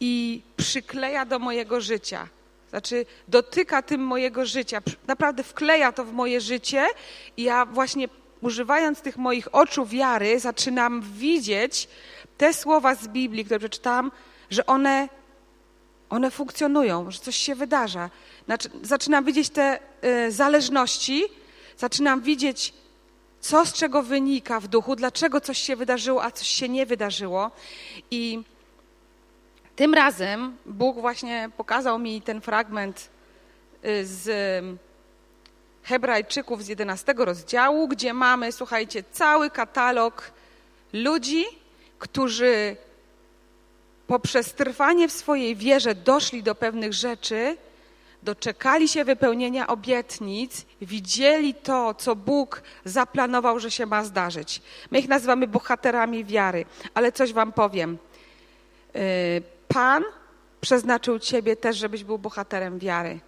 i 0.00 0.42
przykleja 0.56 1.24
do 1.24 1.38
mojego 1.38 1.80
życia. 1.80 2.28
Znaczy, 2.70 3.06
dotyka 3.28 3.82
tym 3.82 4.00
mojego 4.00 4.46
życia, 4.46 4.82
naprawdę 5.06 5.42
wkleja 5.42 5.92
to 5.92 6.04
w 6.04 6.12
moje 6.12 6.40
życie 6.40 6.86
i 7.36 7.42
ja 7.42 7.66
właśnie 7.66 8.08
używając 8.40 9.00
tych 9.00 9.16
moich 9.16 9.54
oczu 9.54 9.86
wiary, 9.86 10.40
zaczynam 10.40 11.02
widzieć 11.02 11.88
te 12.38 12.54
słowa 12.54 12.94
z 12.94 13.08
Biblii, 13.08 13.44
które 13.44 13.58
przeczytałam, 13.58 14.12
że 14.50 14.66
one, 14.66 15.08
one 16.10 16.30
funkcjonują, 16.30 17.10
że 17.10 17.18
coś 17.18 17.36
się 17.36 17.54
wydarza. 17.54 18.10
Znaczy, 18.44 18.70
zaczynam 18.82 19.24
widzieć 19.24 19.48
te 19.48 19.78
y, 20.04 20.32
zależności, 20.32 21.24
zaczynam 21.76 22.20
widzieć, 22.20 22.74
co 23.40 23.66
z 23.66 23.72
czego 23.72 24.02
wynika 24.02 24.60
w 24.60 24.68
duchu, 24.68 24.96
dlaczego 24.96 25.40
coś 25.40 25.58
się 25.58 25.76
wydarzyło, 25.76 26.24
a 26.24 26.30
coś 26.30 26.48
się 26.48 26.68
nie 26.68 26.86
wydarzyło. 26.86 27.50
I 28.10 28.42
tym 29.76 29.94
razem 29.94 30.56
Bóg 30.66 31.00
właśnie 31.00 31.50
pokazał 31.56 31.98
mi 31.98 32.22
ten 32.22 32.40
fragment 32.40 33.10
y, 33.84 34.06
z 34.06 34.28
Hebrajczyków 35.86 36.64
z 36.64 36.68
11 36.68 37.14
rozdziału, 37.16 37.88
gdzie 37.88 38.14
mamy, 38.14 38.52
słuchajcie, 38.52 39.04
cały 39.12 39.50
katalog 39.50 40.30
ludzi, 40.92 41.44
którzy 41.98 42.76
poprzez 44.06 44.54
trwanie 44.54 45.08
w 45.08 45.12
swojej 45.12 45.56
wierze 45.56 45.94
doszli 45.94 46.42
do 46.42 46.54
pewnych 46.54 46.92
rzeczy, 46.92 47.56
doczekali 48.22 48.88
się 48.88 49.04
wypełnienia 49.04 49.66
obietnic, 49.66 50.66
widzieli 50.80 51.54
to, 51.54 51.94
co 51.94 52.16
Bóg 52.16 52.62
zaplanował, 52.84 53.60
że 53.60 53.70
się 53.70 53.86
ma 53.86 54.04
zdarzyć. 54.04 54.62
My 54.90 54.98
ich 54.98 55.08
nazywamy 55.08 55.46
bohaterami 55.46 56.24
wiary, 56.24 56.64
ale 56.94 57.12
coś 57.12 57.32
Wam 57.32 57.52
powiem. 57.52 57.98
Y, 58.96 59.42
Pan 59.68 60.04
przeznaczył 60.60 61.18
Ciebie 61.18 61.56
też, 61.56 61.76
żebyś 61.76 62.04
był 62.04 62.18
bohaterem 62.18 62.78
wiary. 62.78 63.20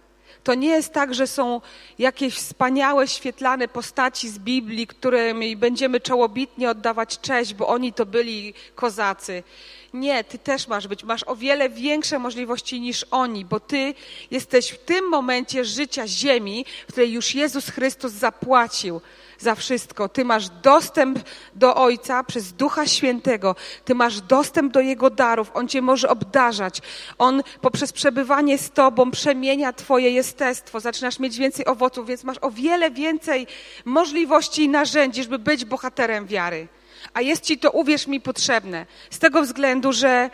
To 0.43 0.53
nie 0.53 0.69
jest 0.69 0.93
tak, 0.93 1.15
że 1.15 1.27
są 1.27 1.61
jakieś 1.99 2.33
wspaniałe, 2.35 3.07
świetlane 3.07 3.67
postaci 3.67 4.29
z 4.29 4.39
Biblii, 4.39 4.87
którym 4.87 5.39
będziemy 5.57 5.99
czołobitnie 5.99 6.69
oddawać 6.69 7.19
cześć, 7.19 7.53
bo 7.53 7.67
oni 7.67 7.93
to 7.93 8.05
byli 8.05 8.53
kozacy. 8.75 9.43
Nie, 9.93 10.23
ty 10.23 10.37
też 10.37 10.67
masz 10.67 10.87
być. 10.87 11.03
Masz 11.03 11.23
o 11.23 11.35
wiele 11.35 11.69
większe 11.69 12.19
możliwości 12.19 12.81
niż 12.81 13.05
oni, 13.11 13.45
bo 13.45 13.59
ty 13.59 13.93
jesteś 14.31 14.69
w 14.69 14.77
tym 14.77 15.09
momencie 15.09 15.65
życia 15.65 16.07
ziemi, 16.07 16.65
w 16.87 16.91
której 16.91 17.11
już 17.11 17.35
Jezus 17.35 17.69
Chrystus 17.69 18.11
zapłacił 18.11 19.01
za 19.39 19.55
wszystko. 19.55 20.09
Ty 20.09 20.25
masz 20.25 20.49
dostęp 20.49 21.19
do 21.55 21.75
Ojca 21.75 22.23
przez 22.23 22.53
Ducha 22.53 22.87
Świętego. 22.87 23.55
Ty 23.85 23.95
masz 23.95 24.21
dostęp 24.21 24.73
do 24.73 24.79
Jego 24.79 25.09
darów. 25.09 25.51
On 25.53 25.67
cię 25.67 25.81
może 25.81 26.09
obdarzać. 26.09 26.81
On 27.17 27.43
poprzez 27.61 27.93
przebywanie 27.93 28.57
z 28.57 28.71
Tobą 28.71 29.11
przemienia 29.11 29.73
Twoje 29.73 30.11
jestestwo. 30.11 30.79
Zaczynasz 30.79 31.19
mieć 31.19 31.37
więcej 31.37 31.65
owoców, 31.65 32.07
więc 32.07 32.23
masz 32.23 32.37
o 32.41 32.51
wiele 32.51 32.91
więcej 32.91 33.47
możliwości 33.85 34.63
i 34.63 34.69
narzędzi, 34.69 35.23
żeby 35.23 35.39
być 35.39 35.65
bohaterem 35.65 36.27
wiary. 36.27 36.67
A 37.13 37.21
jest 37.21 37.43
Ci 37.43 37.57
to, 37.57 37.71
uwierz 37.71 38.07
mi, 38.07 38.21
potrzebne. 38.21 38.85
Z 39.09 39.19
tego 39.19 39.41
względu, 39.41 39.93
że 39.93 40.29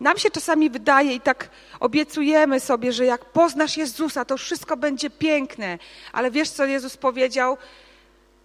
nam 0.00 0.18
się 0.18 0.30
czasami 0.30 0.70
wydaje 0.70 1.14
i 1.14 1.20
tak 1.20 1.50
obiecujemy 1.80 2.60
sobie, 2.60 2.92
że 2.92 3.04
jak 3.04 3.24
poznasz 3.24 3.76
Jezusa, 3.76 4.24
to 4.24 4.36
wszystko 4.36 4.76
będzie 4.76 5.10
piękne. 5.10 5.78
Ale 6.12 6.30
wiesz, 6.30 6.50
co 6.50 6.64
Jezus 6.64 6.96
powiedział? 6.96 7.56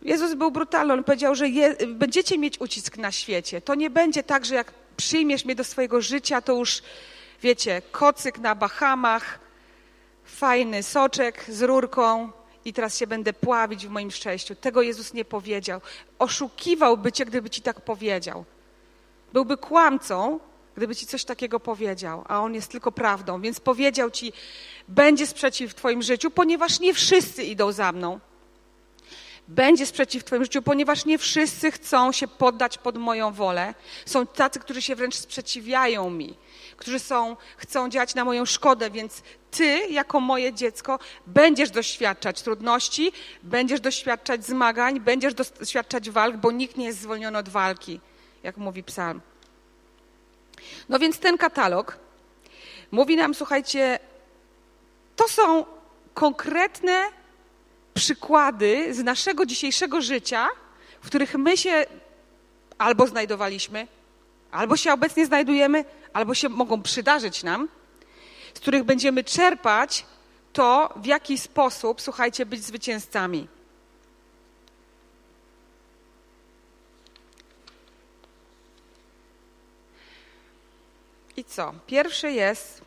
Jezus 0.05 0.33
był 0.33 0.51
brutalny. 0.51 0.93
On 0.93 1.03
powiedział, 1.03 1.35
że 1.35 1.49
je, 1.49 1.75
będziecie 1.87 2.37
mieć 2.37 2.61
ucisk 2.61 2.97
na 2.97 3.11
świecie. 3.11 3.61
To 3.61 3.75
nie 3.75 3.89
będzie 3.89 4.23
tak, 4.23 4.45
że 4.45 4.55
jak 4.55 4.71
przyjmiesz 4.97 5.45
mnie 5.45 5.55
do 5.55 5.63
swojego 5.63 6.01
życia, 6.01 6.41
to 6.41 6.53
już, 6.53 6.81
wiecie, 7.41 7.81
kocyk 7.91 8.39
na 8.39 8.55
Bahamach, 8.55 9.39
fajny 10.25 10.83
soczek 10.83 11.45
z 11.47 11.61
rurką 11.61 12.31
i 12.65 12.73
teraz 12.73 12.97
się 12.97 13.07
będę 13.07 13.33
pławić 13.33 13.87
w 13.87 13.89
moim 13.89 14.11
szczęściu. 14.11 14.55
Tego 14.55 14.81
Jezus 14.81 15.13
nie 15.13 15.25
powiedział. 15.25 15.81
Oszukiwałby 16.19 17.11
cię, 17.11 17.25
gdyby 17.25 17.49
ci 17.49 17.61
tak 17.61 17.81
powiedział. 17.81 18.45
Byłby 19.33 19.57
kłamcą, 19.57 20.39
gdyby 20.75 20.95
ci 20.95 21.07
coś 21.07 21.25
takiego 21.25 21.59
powiedział, 21.59 22.23
a 22.27 22.39
on 22.39 22.53
jest 22.53 22.71
tylko 22.71 22.91
prawdą. 22.91 23.41
Więc 23.41 23.59
powiedział 23.59 24.11
ci, 24.11 24.33
będzie 24.87 25.27
sprzeciw 25.27 25.71
w 25.71 25.75
twoim 25.75 26.01
życiu, 26.01 26.31
ponieważ 26.31 26.79
nie 26.79 26.93
wszyscy 26.93 27.43
idą 27.43 27.71
za 27.71 27.91
mną 27.91 28.19
będzie 29.47 29.85
sprzeciw 29.85 30.21
w 30.21 30.25
Twoim 30.25 30.43
życiu, 30.43 30.61
ponieważ 30.61 31.05
nie 31.05 31.17
wszyscy 31.17 31.71
chcą 31.71 32.11
się 32.11 32.27
poddać 32.27 32.77
pod 32.77 32.97
moją 32.97 33.31
wolę. 33.33 33.73
Są 34.05 34.27
tacy, 34.27 34.59
którzy 34.59 34.81
się 34.81 34.95
wręcz 34.95 35.15
sprzeciwiają 35.15 36.09
mi, 36.09 36.37
którzy 36.77 36.99
są, 36.99 37.37
chcą 37.57 37.89
działać 37.89 38.15
na 38.15 38.25
moją 38.25 38.45
szkodę, 38.45 38.89
więc 38.89 39.21
Ty, 39.51 39.79
jako 39.89 40.19
moje 40.19 40.53
dziecko, 40.53 40.99
będziesz 41.27 41.71
doświadczać 41.71 42.41
trudności, 42.41 43.11
będziesz 43.43 43.81
doświadczać 43.81 44.45
zmagań, 44.45 44.99
będziesz 44.99 45.33
doświadczać 45.33 46.09
walk, 46.09 46.37
bo 46.37 46.51
nikt 46.51 46.77
nie 46.77 46.85
jest 46.85 46.99
zwolniony 46.99 47.37
od 47.37 47.49
walki, 47.49 47.99
jak 48.43 48.57
mówi 48.57 48.83
psalm. 48.83 49.21
No 50.89 50.99
więc 50.99 51.19
ten 51.19 51.37
katalog 51.37 51.97
mówi 52.91 53.15
nam, 53.15 53.33
słuchajcie, 53.33 53.99
to 55.15 55.27
są 55.27 55.65
konkretne 56.13 57.05
przykłady 57.95 58.93
z 58.93 59.03
naszego 59.03 59.45
dzisiejszego 59.45 60.01
życia, 60.01 60.47
w 61.01 61.07
których 61.07 61.35
my 61.35 61.57
się 61.57 61.85
albo 62.77 63.07
znajdowaliśmy, 63.07 63.87
albo 64.51 64.77
się 64.77 64.93
obecnie 64.93 65.25
znajdujemy, 65.25 65.85
albo 66.13 66.33
się 66.33 66.49
mogą 66.49 66.81
przydarzyć 66.81 67.43
nam, 67.43 67.69
z 68.53 68.59
których 68.59 68.83
będziemy 68.83 69.23
czerpać 69.23 70.05
to, 70.53 70.93
w 70.95 71.05
jaki 71.05 71.37
sposób, 71.37 72.01
słuchajcie, 72.01 72.45
być 72.45 72.63
zwycięzcami. 72.63 73.47
I 81.37 81.43
co? 81.43 81.73
Pierwszy 81.87 82.31
jest 82.31 82.81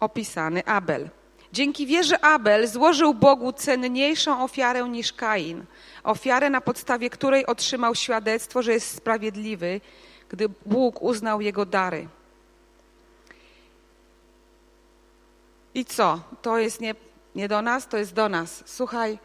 opisany 0.00 0.64
Abel. 0.66 1.10
Dzięki 1.52 1.86
wierze 1.86 2.24
Abel 2.24 2.68
złożył 2.68 3.14
Bogu 3.14 3.52
cenniejszą 3.52 4.44
ofiarę 4.44 4.88
niż 4.88 5.12
Kain. 5.12 5.64
Ofiarę, 6.04 6.50
na 6.50 6.60
podstawie 6.60 7.10
której 7.10 7.46
otrzymał 7.46 7.94
świadectwo, 7.94 8.62
że 8.62 8.72
jest 8.72 8.96
sprawiedliwy, 8.96 9.80
gdy 10.28 10.48
Bóg 10.66 11.02
uznał 11.02 11.40
jego 11.40 11.66
dary. 11.66 12.08
I 15.74 15.84
co? 15.84 16.20
To 16.42 16.58
jest 16.58 16.80
nie, 16.80 16.94
nie 17.34 17.48
do 17.48 17.62
nas, 17.62 17.88
to 17.88 17.96
jest 17.96 18.12
do 18.12 18.28
nas. 18.28 18.62
Słuchaj, 18.66 19.18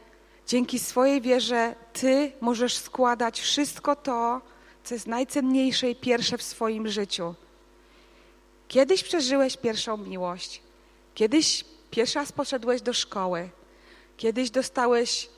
dzięki 0.47 0.79
swojej 0.79 1.21
wierze 1.21 1.75
ty 1.93 2.31
możesz 2.41 2.77
składać 2.77 3.41
wszystko 3.41 3.95
to, 3.95 4.41
co 4.83 4.95
jest 4.95 5.07
najcenniejsze 5.07 5.89
i 5.89 5.95
pierwsze 5.95 6.37
w 6.37 6.43
swoim 6.43 6.87
życiu. 6.87 7.35
Kiedyś 8.67 9.03
przeżyłeś 9.03 9.57
pierwszą 9.57 9.97
miłość, 9.97 10.61
kiedyś 11.15 11.65
pierwszy 11.91 12.19
raz 12.19 12.31
poszedłeś 12.31 12.81
do 12.81 12.93
szkoły, 12.93 13.49
kiedyś 14.17 14.49
dostałeś 14.49 15.29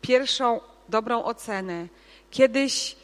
pierwszą 0.00 0.60
dobrą 0.88 1.24
ocenę, 1.24 1.86
kiedyś 2.30 2.96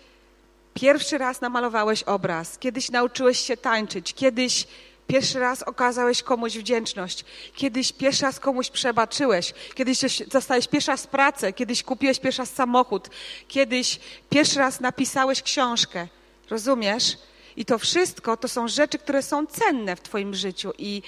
pierwszy 0.74 1.18
raz 1.18 1.40
namalowałeś 1.40 2.02
obraz, 2.02 2.58
kiedyś 2.58 2.90
nauczyłeś 2.90 3.38
się 3.38 3.56
tańczyć, 3.56 4.14
kiedyś 4.14 4.66
pierwszy 5.06 5.38
raz 5.38 5.62
okazałeś 5.62 6.22
komuś 6.22 6.58
wdzięczność, 6.58 7.24
kiedyś 7.54 7.92
pierwszy 7.92 8.22
raz 8.22 8.40
komuś 8.40 8.70
przebaczyłeś, 8.70 9.54
kiedyś 9.74 10.22
dostałeś 10.26 10.68
pierwszy 10.68 10.90
raz 10.90 11.06
pracę, 11.06 11.52
kiedyś 11.52 11.82
kupiłeś 11.82 12.20
pierwszy 12.20 12.42
raz 12.42 12.50
samochód, 12.50 13.08
kiedyś 13.48 14.00
pierwszy 14.30 14.58
raz 14.58 14.80
napisałeś 14.80 15.42
książkę. 15.42 16.08
Rozumiesz? 16.50 17.18
I 17.56 17.64
to 17.64 17.78
wszystko 17.78 18.36
to 18.36 18.48
są 18.48 18.68
rzeczy, 18.68 18.98
które 18.98 19.22
są 19.22 19.46
cenne 19.46 19.96
w 19.96 20.00
Twoim 20.00 20.34
życiu. 20.34 20.72
I 20.78 21.02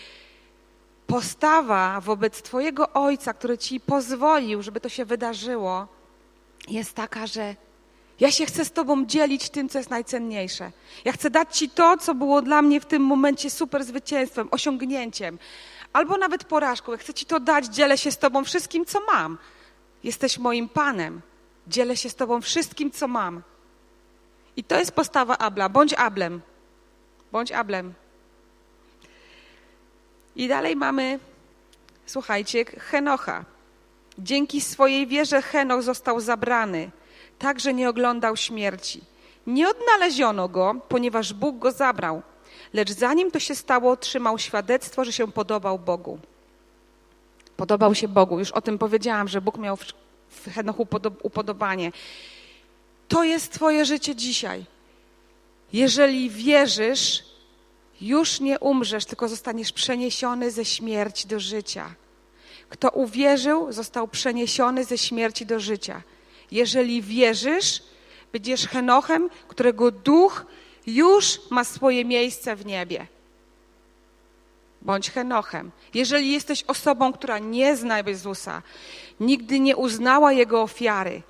postawa 1.06 2.00
wobec 2.00 2.42
Twojego 2.42 2.92
Ojca, 2.92 3.34
który 3.34 3.58
Ci 3.58 3.80
pozwolił, 3.80 4.62
żeby 4.62 4.80
to 4.80 4.88
się 4.88 5.04
wydarzyło, 5.04 5.88
jest 6.68 6.94
taka, 6.94 7.26
że 7.26 7.54
ja 8.20 8.30
się 8.30 8.46
chcę 8.46 8.64
z 8.64 8.72
Tobą 8.72 9.06
dzielić 9.06 9.50
tym, 9.50 9.68
co 9.68 9.78
jest 9.78 9.90
najcenniejsze. 9.90 10.70
Ja 11.04 11.12
chcę 11.12 11.30
dać 11.30 11.56
Ci 11.56 11.70
to, 11.70 11.96
co 11.96 12.14
było 12.14 12.42
dla 12.42 12.62
mnie 12.62 12.80
w 12.80 12.86
tym 12.86 13.02
momencie 13.02 13.50
super 13.50 13.84
zwycięstwem, 13.84 14.48
osiągnięciem, 14.50 15.38
albo 15.92 16.16
nawet 16.16 16.44
porażką. 16.44 16.92
Ja 16.92 16.98
chcę 16.98 17.14
Ci 17.14 17.26
to 17.26 17.40
dać, 17.40 17.66
dzielę 17.66 17.98
się 17.98 18.10
z 18.10 18.18
Tobą 18.18 18.44
wszystkim, 18.44 18.84
co 18.84 19.00
mam. 19.00 19.38
Jesteś 20.04 20.38
moim 20.38 20.68
Panem. 20.68 21.20
Dzielę 21.66 21.96
się 21.96 22.10
z 22.10 22.14
Tobą 22.14 22.40
wszystkim, 22.40 22.90
co 22.90 23.08
mam. 23.08 23.42
I 24.56 24.64
to 24.64 24.78
jest 24.78 24.92
postawa 24.92 25.38
Abla. 25.38 25.68
Bądź 25.68 25.94
Ablem. 25.94 26.40
Bądź 27.32 27.52
Ablem. 27.52 27.94
I 30.36 30.48
dalej 30.48 30.76
mamy, 30.76 31.18
słuchajcie, 32.06 32.64
Henocha. 32.64 33.44
Dzięki 34.18 34.60
swojej 34.60 35.06
wierze 35.06 35.42
Henoch 35.42 35.82
został 35.82 36.20
zabrany, 36.20 36.90
tak 37.38 37.60
że 37.60 37.74
nie 37.74 37.88
oglądał 37.88 38.36
śmierci. 38.36 39.00
Nie 39.46 39.68
odnaleziono 39.68 40.48
go, 40.48 40.74
ponieważ 40.88 41.32
Bóg 41.32 41.58
go 41.58 41.72
zabrał, 41.72 42.22
lecz 42.72 42.90
zanim 42.90 43.30
to 43.30 43.40
się 43.40 43.54
stało, 43.54 43.90
otrzymał 43.90 44.38
świadectwo, 44.38 45.04
że 45.04 45.12
się 45.12 45.32
podobał 45.32 45.78
Bogu. 45.78 46.18
Podobał 47.56 47.94
się 47.94 48.08
Bogu. 48.08 48.38
Już 48.38 48.52
o 48.52 48.60
tym 48.60 48.78
powiedziałam, 48.78 49.28
że 49.28 49.40
Bóg 49.40 49.58
miał 49.58 49.76
w 50.28 50.50
Henochu 50.54 50.86
upodobanie. 51.22 51.92
To 53.08 53.24
jest 53.24 53.52
Twoje 53.52 53.84
życie 53.84 54.14
dzisiaj. 54.14 54.64
Jeżeli 55.72 56.30
wierzysz, 56.30 57.24
już 58.00 58.40
nie 58.40 58.58
umrzesz, 58.58 59.04
tylko 59.04 59.28
zostaniesz 59.28 59.72
przeniesiony 59.72 60.50
ze 60.50 60.64
śmierci 60.64 61.28
do 61.28 61.40
życia. 61.40 61.94
Kto 62.68 62.90
uwierzył, 62.90 63.72
został 63.72 64.08
przeniesiony 64.08 64.84
ze 64.84 64.98
śmierci 64.98 65.46
do 65.46 65.60
życia. 65.60 66.02
Jeżeli 66.50 67.02
wierzysz, 67.02 67.82
będziesz 68.32 68.66
Henochem, 68.66 69.30
którego 69.48 69.90
duch 69.90 70.46
już 70.86 71.40
ma 71.50 71.64
swoje 71.64 72.04
miejsce 72.04 72.56
w 72.56 72.66
niebie. 72.66 73.06
Bądź 74.82 75.10
Henochem. 75.10 75.70
Jeżeli 75.94 76.32
jesteś 76.32 76.64
osobą, 76.64 77.12
która 77.12 77.38
nie 77.38 77.76
zna 77.76 77.98
Jezusa, 77.98 78.62
nigdy 79.20 79.60
nie 79.60 79.76
uznała 79.76 80.32
Jego 80.32 80.62
ofiary, 80.62 81.22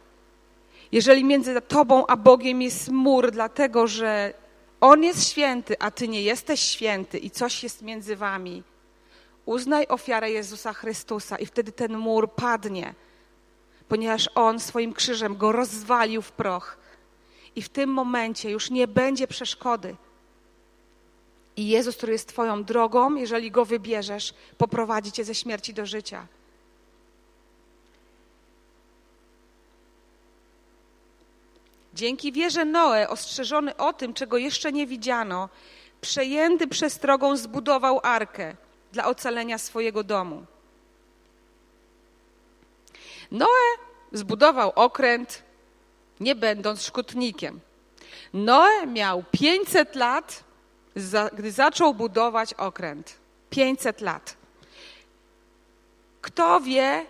jeżeli 0.92 1.24
między 1.24 1.60
Tobą 1.60 2.06
a 2.06 2.16
Bogiem 2.16 2.62
jest 2.62 2.88
mur, 2.88 3.30
dlatego 3.30 3.86
że 3.86 4.34
On 4.80 5.02
jest 5.02 5.28
święty, 5.28 5.78
a 5.78 5.90
Ty 5.90 6.08
nie 6.08 6.22
jesteś 6.22 6.60
święty 6.60 7.18
i 7.18 7.30
coś 7.30 7.62
jest 7.62 7.82
między 7.82 8.16
Wami, 8.16 8.62
uznaj 9.46 9.86
ofiarę 9.86 10.30
Jezusa 10.30 10.72
Chrystusa 10.72 11.38
i 11.38 11.46
wtedy 11.46 11.72
ten 11.72 11.98
mur 11.98 12.32
padnie, 12.32 12.94
ponieważ 13.88 14.30
On 14.34 14.60
swoim 14.60 14.92
krzyżem 14.92 15.36
go 15.36 15.52
rozwalił 15.52 16.22
w 16.22 16.32
proch. 16.32 16.78
I 17.56 17.62
w 17.62 17.68
tym 17.68 17.90
momencie 17.90 18.50
już 18.50 18.70
nie 18.70 18.88
będzie 18.88 19.26
przeszkody. 19.26 19.96
I 21.56 21.68
Jezus, 21.68 21.96
który 21.96 22.12
jest 22.12 22.28
Twoją 22.28 22.64
drogą, 22.64 23.14
jeżeli 23.14 23.50
go 23.50 23.64
wybierzesz, 23.64 24.34
poprowadzi 24.58 25.12
Cię 25.12 25.24
ze 25.24 25.34
śmierci 25.34 25.74
do 25.74 25.86
życia. 25.86 26.26
Dzięki 31.96 32.32
wierze 32.32 32.64
Noe, 32.64 33.08
ostrzeżony 33.08 33.76
o 33.76 33.92
tym, 33.92 34.14
czego 34.14 34.38
jeszcze 34.38 34.72
nie 34.72 34.86
widziano, 34.86 35.48
przejęty 36.00 36.68
przestrogą 36.68 37.36
zbudował 37.36 38.00
arkę 38.02 38.56
dla 38.92 39.06
ocalenia 39.06 39.58
swojego 39.58 40.04
domu. 40.04 40.46
Noe 43.30 43.64
zbudował 44.12 44.72
okręt, 44.74 45.42
nie 46.20 46.34
będąc 46.34 46.82
szkutnikiem. 46.82 47.60
Noe 48.32 48.86
miał 48.86 49.24
500 49.30 49.94
lat, 49.94 50.44
gdy 51.32 51.52
zaczął 51.52 51.94
budować 51.94 52.54
okręt. 52.54 53.18
500 53.50 54.00
lat. 54.00 54.36
Kto 56.20 56.60
wie, 56.60 57.06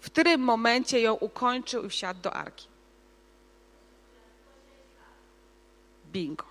w 0.00 0.06
którym 0.06 0.40
momencie 0.40 1.00
ją 1.00 1.14
ukończył 1.14 1.84
i 1.84 1.88
wsiadł 1.88 2.20
do 2.20 2.32
arki? 2.32 2.75
Bingo. 6.16 6.44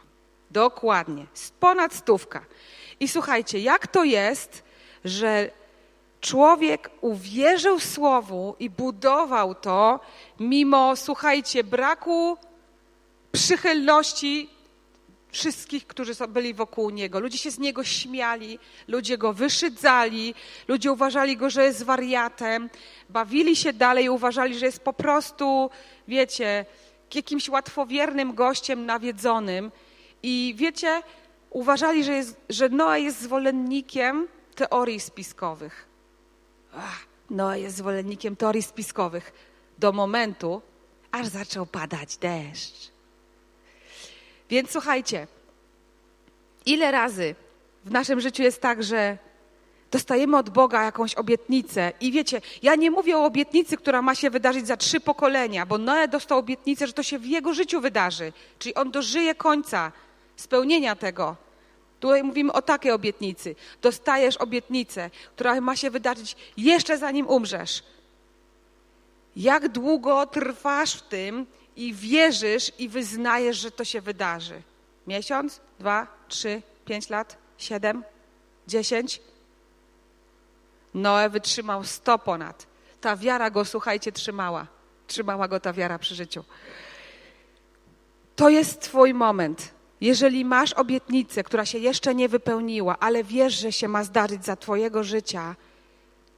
Dokładnie. 0.51 1.25
Ponad 1.59 1.93
stówka. 1.93 2.45
I 2.99 3.07
słuchajcie, 3.07 3.59
jak 3.59 3.87
to 3.87 4.03
jest, 4.03 4.63
że 5.05 5.51
człowiek 6.21 6.89
uwierzył 7.01 7.79
słowu 7.79 8.55
i 8.59 8.69
budował 8.69 9.55
to, 9.55 9.99
mimo, 10.39 10.95
słuchajcie, 10.95 11.63
braku 11.63 12.37
przychylności 13.31 14.49
wszystkich, 15.31 15.87
którzy 15.87 16.13
byli 16.29 16.53
wokół 16.53 16.89
niego. 16.89 17.19
Ludzie 17.19 17.37
się 17.37 17.51
z 17.51 17.59
niego 17.59 17.83
śmiali, 17.83 18.59
ludzie 18.87 19.17
go 19.17 19.33
wyszydzali, 19.33 20.35
ludzie 20.67 20.91
uważali 20.91 21.37
go, 21.37 21.49
że 21.49 21.63
jest 21.63 21.83
wariatem, 21.83 22.69
bawili 23.09 23.55
się 23.55 23.73
dalej, 23.73 24.09
uważali, 24.09 24.59
że 24.59 24.65
jest 24.65 24.79
po 24.79 24.93
prostu, 24.93 25.69
wiecie, 26.07 26.65
jakimś 27.13 27.49
łatwowiernym 27.49 28.35
gościem 28.35 28.85
nawiedzonym 28.85 29.71
i 30.23 30.53
wiecie, 30.57 31.01
uważali, 31.49 32.03
że, 32.03 32.13
jest, 32.13 32.37
że 32.49 32.69
Noa 32.69 32.97
jest 32.97 33.21
zwolennikiem 33.21 34.27
teorii 34.55 34.99
spiskowych. 34.99 35.87
Ach, 36.75 37.05
Noa 37.29 37.57
jest 37.57 37.75
zwolennikiem 37.75 38.35
teorii 38.35 38.63
spiskowych 38.63 39.33
do 39.77 39.91
momentu, 39.91 40.61
aż 41.11 41.27
zaczął 41.27 41.65
padać 41.65 42.17
deszcz. 42.17 42.91
Więc 44.49 44.71
słuchajcie, 44.71 45.27
ile 46.65 46.91
razy 46.91 47.35
w 47.85 47.91
naszym 47.91 48.21
życiu 48.21 48.43
jest 48.43 48.61
tak, 48.61 48.83
że 48.83 49.17
dostajemy 49.91 50.37
od 50.37 50.49
Boga 50.49 50.83
jakąś 50.83 51.15
obietnicę. 51.15 51.91
I 52.01 52.11
wiecie, 52.11 52.41
ja 52.61 52.75
nie 52.75 52.91
mówię 52.91 53.17
o 53.17 53.25
obietnicy, 53.25 53.77
która 53.77 54.01
ma 54.01 54.15
się 54.15 54.29
wydarzyć 54.29 54.67
za 54.67 54.77
trzy 54.77 54.99
pokolenia, 54.99 55.65
bo 55.65 55.77
Noe 55.77 56.07
dostał 56.07 56.37
obietnicę, 56.39 56.87
że 56.87 56.93
to 56.93 57.03
się 57.03 57.19
w 57.19 57.25
jego 57.25 57.53
życiu 57.53 57.81
wydarzy. 57.81 58.33
Czyli 58.59 58.75
on 58.75 58.91
dożyje 58.91 59.35
końca 59.35 59.91
spełnienia 60.35 60.95
tego. 60.95 61.35
Tutaj 61.99 62.23
mówimy 62.23 62.53
o 62.53 62.61
takiej 62.61 62.91
obietnicy. 62.91 63.55
Dostajesz 63.81 64.37
obietnicę, 64.37 65.09
która 65.35 65.61
ma 65.61 65.75
się 65.75 65.89
wydarzyć 65.89 66.35
jeszcze 66.57 66.97
zanim 66.97 67.27
umrzesz. 67.27 67.83
Jak 69.35 69.67
długo 69.67 70.25
trwasz 70.25 70.95
w 70.95 71.01
tym 71.01 71.45
i 71.75 71.93
wierzysz 71.93 72.71
i 72.79 72.89
wyznajesz, 72.89 73.57
że 73.57 73.71
to 73.71 73.83
się 73.83 74.01
wydarzy? 74.01 74.61
Miesiąc, 75.07 75.59
dwa, 75.79 76.07
trzy, 76.27 76.61
pięć 76.85 77.09
lat, 77.09 77.37
siedem, 77.57 78.03
dziesięć? 78.67 79.21
Noe 80.95 81.29
wytrzymał 81.29 81.83
sto 81.83 82.19
ponad. 82.19 82.67
Ta 83.01 83.15
wiara 83.15 83.49
go, 83.49 83.65
słuchajcie, 83.65 84.11
trzymała. 84.11 84.67
Trzymała 85.07 85.47
go 85.47 85.59
ta 85.59 85.73
wiara 85.73 85.99
przy 85.99 86.15
życiu. 86.15 86.43
To 88.35 88.49
jest 88.49 88.81
Twój 88.81 89.13
moment. 89.13 89.73
Jeżeli 90.01 90.45
masz 90.45 90.73
obietnicę, 90.73 91.43
która 91.43 91.65
się 91.65 91.77
jeszcze 91.77 92.15
nie 92.15 92.29
wypełniła, 92.29 92.95
ale 92.99 93.23
wiesz, 93.23 93.53
że 93.53 93.71
się 93.71 93.87
ma 93.87 94.03
zdarzyć 94.03 94.45
za 94.45 94.55
Twojego 94.55 95.03
życia, 95.03 95.55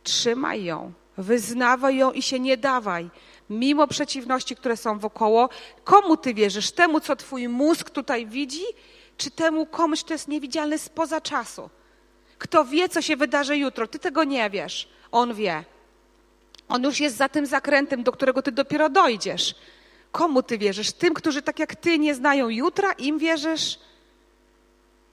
trzymaj 0.03 0.63
ją, 0.63 0.93
wyznawaj 1.17 1.97
ją 1.97 2.11
i 2.11 2.21
się 2.21 2.39
nie 2.39 2.57
dawaj. 2.57 3.09
Mimo 3.49 3.87
przeciwności, 3.87 4.55
które 4.55 4.77
są 4.77 4.99
wokoło, 4.99 5.49
komu 5.83 6.17
Ty 6.17 6.33
wierzysz? 6.33 6.71
Temu, 6.71 6.99
co 6.99 7.15
Twój 7.15 7.47
mózg 7.47 7.89
tutaj 7.89 8.25
widzi, 8.25 8.63
czy 9.17 9.31
temu 9.31 9.65
komuś, 9.65 10.03
kto 10.03 10.13
jest 10.13 10.27
niewidzialny 10.27 10.77
spoza 10.77 11.21
czasu? 11.21 11.69
Kto 12.37 12.65
wie, 12.65 12.89
co 12.89 13.01
się 13.01 13.15
wydarzy 13.15 13.57
jutro? 13.57 13.87
Ty 13.87 13.99
tego 13.99 14.23
nie 14.23 14.49
wiesz. 14.49 14.89
On 15.11 15.33
wie. 15.33 15.63
On 16.69 16.83
już 16.83 16.99
jest 16.99 17.17
za 17.17 17.29
tym 17.29 17.45
zakrętem, 17.45 18.03
do 18.03 18.11
którego 18.11 18.41
ty 18.41 18.51
dopiero 18.51 18.89
dojdziesz. 18.89 19.55
Komu 20.11 20.43
ty 20.43 20.57
wierzysz? 20.57 20.91
Tym, 20.91 21.13
którzy 21.13 21.41
tak 21.41 21.59
jak 21.59 21.75
ty 21.75 21.99
nie 21.99 22.15
znają 22.15 22.49
jutra, 22.49 22.91
im 22.91 23.17
wierzysz? 23.17 23.79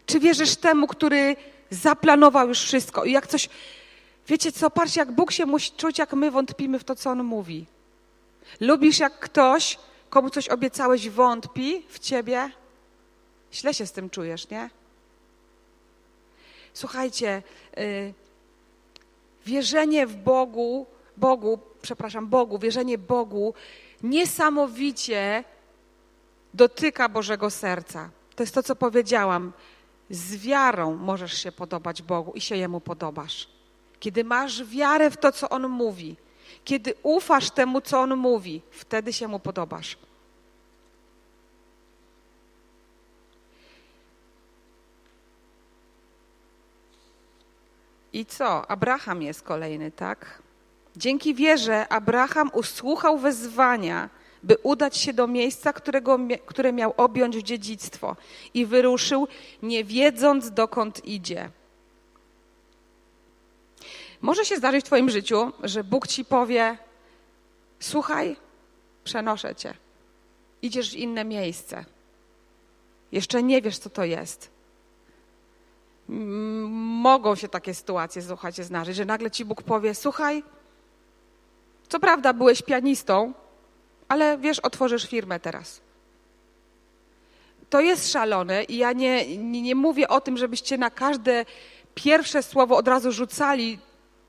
Czy 0.06 0.20
wierzysz 0.20 0.56
temu, 0.56 0.86
który 0.86 1.36
zaplanował 1.70 2.48
już 2.48 2.60
wszystko? 2.60 3.04
I 3.04 3.12
jak 3.12 3.26
coś. 3.26 3.48
Wiecie 4.28 4.52
co, 4.52 4.70
patrz, 4.70 4.96
jak 4.96 5.12
Bóg 5.12 5.32
się 5.32 5.46
musi 5.46 5.72
czuć, 5.72 5.98
jak 5.98 6.12
my 6.12 6.30
wątpimy 6.30 6.78
w 6.78 6.84
to, 6.84 6.96
co 6.96 7.10
On 7.10 7.22
mówi. 7.24 7.66
Lubisz, 8.60 8.98
jak 8.98 9.18
ktoś, 9.18 9.78
komu 10.10 10.30
coś 10.30 10.48
obiecałeś, 10.48 11.10
wątpi 11.10 11.86
w 11.88 11.98
ciebie? 11.98 12.50
Źle 13.52 13.74
się 13.74 13.86
z 13.86 13.92
tym 13.92 14.10
czujesz, 14.10 14.50
nie? 14.50 14.70
Słuchajcie, 16.74 17.42
y, 17.78 18.14
wierzenie 19.46 20.06
w 20.06 20.16
Bogu, 20.16 20.86
Bogu, 21.16 21.58
przepraszam, 21.82 22.26
Bogu, 22.26 22.58
wierzenie 22.58 22.98
Bogu 22.98 23.54
niesamowicie 24.02 25.44
dotyka 26.54 27.08
Bożego 27.08 27.50
serca. 27.50 28.10
To 28.36 28.42
jest 28.42 28.54
to, 28.54 28.62
co 28.62 28.76
powiedziałam. 28.76 29.52
Z 30.10 30.36
wiarą 30.36 30.94
możesz 30.94 31.32
się 31.42 31.52
podobać 31.52 32.02
Bogu 32.02 32.32
i 32.32 32.40
się 32.40 32.56
Jemu 32.56 32.80
podobasz. 32.80 33.48
Kiedy 34.00 34.24
masz 34.24 34.64
wiarę 34.64 35.10
w 35.10 35.16
to, 35.16 35.32
co 35.32 35.48
On 35.48 35.68
mówi, 35.68 36.16
kiedy 36.64 36.94
ufasz 37.02 37.50
temu, 37.50 37.80
co 37.80 38.00
On 38.00 38.16
mówi, 38.16 38.62
wtedy 38.70 39.12
się 39.12 39.28
Mu 39.28 39.38
podobasz. 39.38 39.96
I 48.14 48.26
co? 48.26 48.70
Abraham 48.70 49.22
jest 49.22 49.42
kolejny, 49.42 49.90
tak? 49.90 50.42
Dzięki 50.96 51.34
wierze 51.34 51.88
Abraham 51.88 52.50
usłuchał 52.52 53.18
wezwania, 53.18 54.10
by 54.42 54.56
udać 54.62 54.96
się 54.96 55.12
do 55.12 55.26
miejsca, 55.26 55.72
którego, 55.72 56.18
które 56.46 56.72
miał 56.72 56.94
objąć 56.96 57.36
w 57.36 57.42
dziedzictwo 57.42 58.16
i 58.54 58.66
wyruszył, 58.66 59.28
nie 59.62 59.84
wiedząc 59.84 60.50
dokąd 60.50 61.04
idzie. 61.04 61.50
Może 64.20 64.44
się 64.44 64.56
zdarzyć 64.56 64.84
w 64.84 64.86
Twoim 64.86 65.10
życiu, 65.10 65.52
że 65.62 65.84
Bóg 65.84 66.06
Ci 66.06 66.24
powie: 66.24 66.78
Słuchaj, 67.80 68.36
przenoszę 69.04 69.54
Cię. 69.54 69.74
Idziesz 70.62 70.90
w 70.90 70.96
inne 70.96 71.24
miejsce. 71.24 71.84
Jeszcze 73.12 73.42
nie 73.42 73.62
wiesz, 73.62 73.78
co 73.78 73.90
to 73.90 74.04
jest 74.04 74.53
mogą 76.08 77.34
się 77.34 77.48
takie 77.48 77.74
sytuacje, 77.74 78.22
słuchajcie, 78.22 78.64
zdarzyć, 78.64 78.96
że 78.96 79.04
nagle 79.04 79.30
ci 79.30 79.44
Bóg 79.44 79.62
powie, 79.62 79.94
słuchaj, 79.94 80.42
co 81.88 82.00
prawda 82.00 82.32
byłeś 82.32 82.62
pianistą, 82.62 83.32
ale 84.08 84.38
wiesz, 84.38 84.58
otworzysz 84.58 85.08
firmę 85.08 85.40
teraz. 85.40 85.80
To 87.70 87.80
jest 87.80 88.12
szalone 88.12 88.64
i 88.64 88.76
ja 88.76 88.92
nie, 88.92 89.36
nie, 89.36 89.62
nie 89.62 89.74
mówię 89.74 90.08
o 90.08 90.20
tym, 90.20 90.36
żebyście 90.36 90.78
na 90.78 90.90
każde 90.90 91.44
pierwsze 91.94 92.42
słowo 92.42 92.76
od 92.76 92.88
razu 92.88 93.12
rzucali 93.12 93.78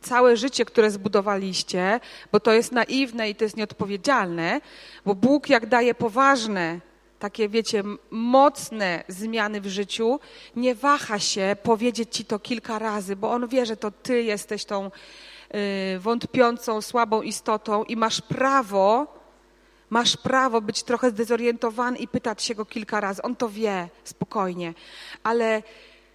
całe 0.02 0.38
życie, 0.38 0.66
które 0.66 0.92
zbudowaliście, 0.92 2.00
bo 2.32 2.40
to 2.40 2.52
jest 2.52 2.72
naiwne 2.72 3.30
i 3.30 3.36
to 3.36 3.44
jest 3.44 3.58
nieodpowiedzialne, 3.58 4.62
bo 5.06 5.16
Bóg 5.16 5.50
jak 5.50 5.66
daje 5.66 5.96
poważne 5.96 6.80
takie, 7.20 7.50
wiecie, 7.50 7.84
mocne 8.12 9.04
zmiany 9.08 9.62
w 9.62 9.68
życiu, 9.68 10.20
nie 10.56 10.76
waha 10.76 11.20
się 11.20 11.56
powiedzieć 11.64 12.16
ci 12.16 12.26
to 12.26 12.40
kilka 12.40 12.80
razy, 12.80 13.16
bo 13.16 13.32
on 13.32 13.48
wie, 13.48 13.66
że 13.66 13.78
to 13.78 13.92
ty 13.92 14.24
jesteś 14.24 14.66
tą 14.66 14.92
y, 15.96 16.00
wątpiącą, 16.00 16.82
słabą 16.82 17.22
istotą 17.22 17.84
i 17.84 17.96
masz 17.96 18.22
prawo, 18.22 19.08
masz 19.90 20.18
prawo 20.18 20.62
być 20.62 20.84
trochę 20.84 21.10
zdezorientowany 21.10 21.98
i 21.98 22.08
pytać 22.08 22.44
się 22.44 22.56
go 22.56 22.66
kilka 22.66 23.00
razy. 23.00 23.22
On 23.22 23.36
to 23.36 23.50
wie, 23.50 23.90
spokojnie. 24.04 24.74
Ale 25.24 25.64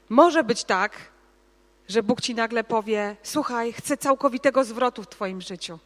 może 0.08 0.44
być 0.44 0.64
tak, 0.64 0.92
że 1.88 2.02
Bóg 2.02 2.20
ci 2.20 2.34
nagle 2.34 2.64
powie: 2.64 3.16
Słuchaj, 3.22 3.72
chcę 3.72 3.96
całkowitego 3.96 4.64
zwrotu 4.64 5.02
w 5.02 5.08
Twoim 5.08 5.40
życiu. 5.40 5.78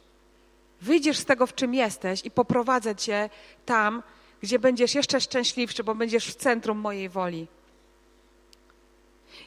Wyjdziesz 0.81 1.17
z 1.17 1.25
tego, 1.25 1.47
w 1.47 1.55
czym 1.55 1.73
jesteś, 1.73 2.25
i 2.25 2.31
poprowadzę 2.31 2.95
cię 2.95 3.29
tam, 3.65 4.03
gdzie 4.45 4.59
będziesz 4.59 4.95
jeszcze 4.95 5.21
szczęśliwszy, 5.21 5.83
bo 5.83 5.95
będziesz 5.95 6.27
w 6.27 6.35
centrum 6.35 6.77
mojej 6.77 7.09
woli. 7.09 7.47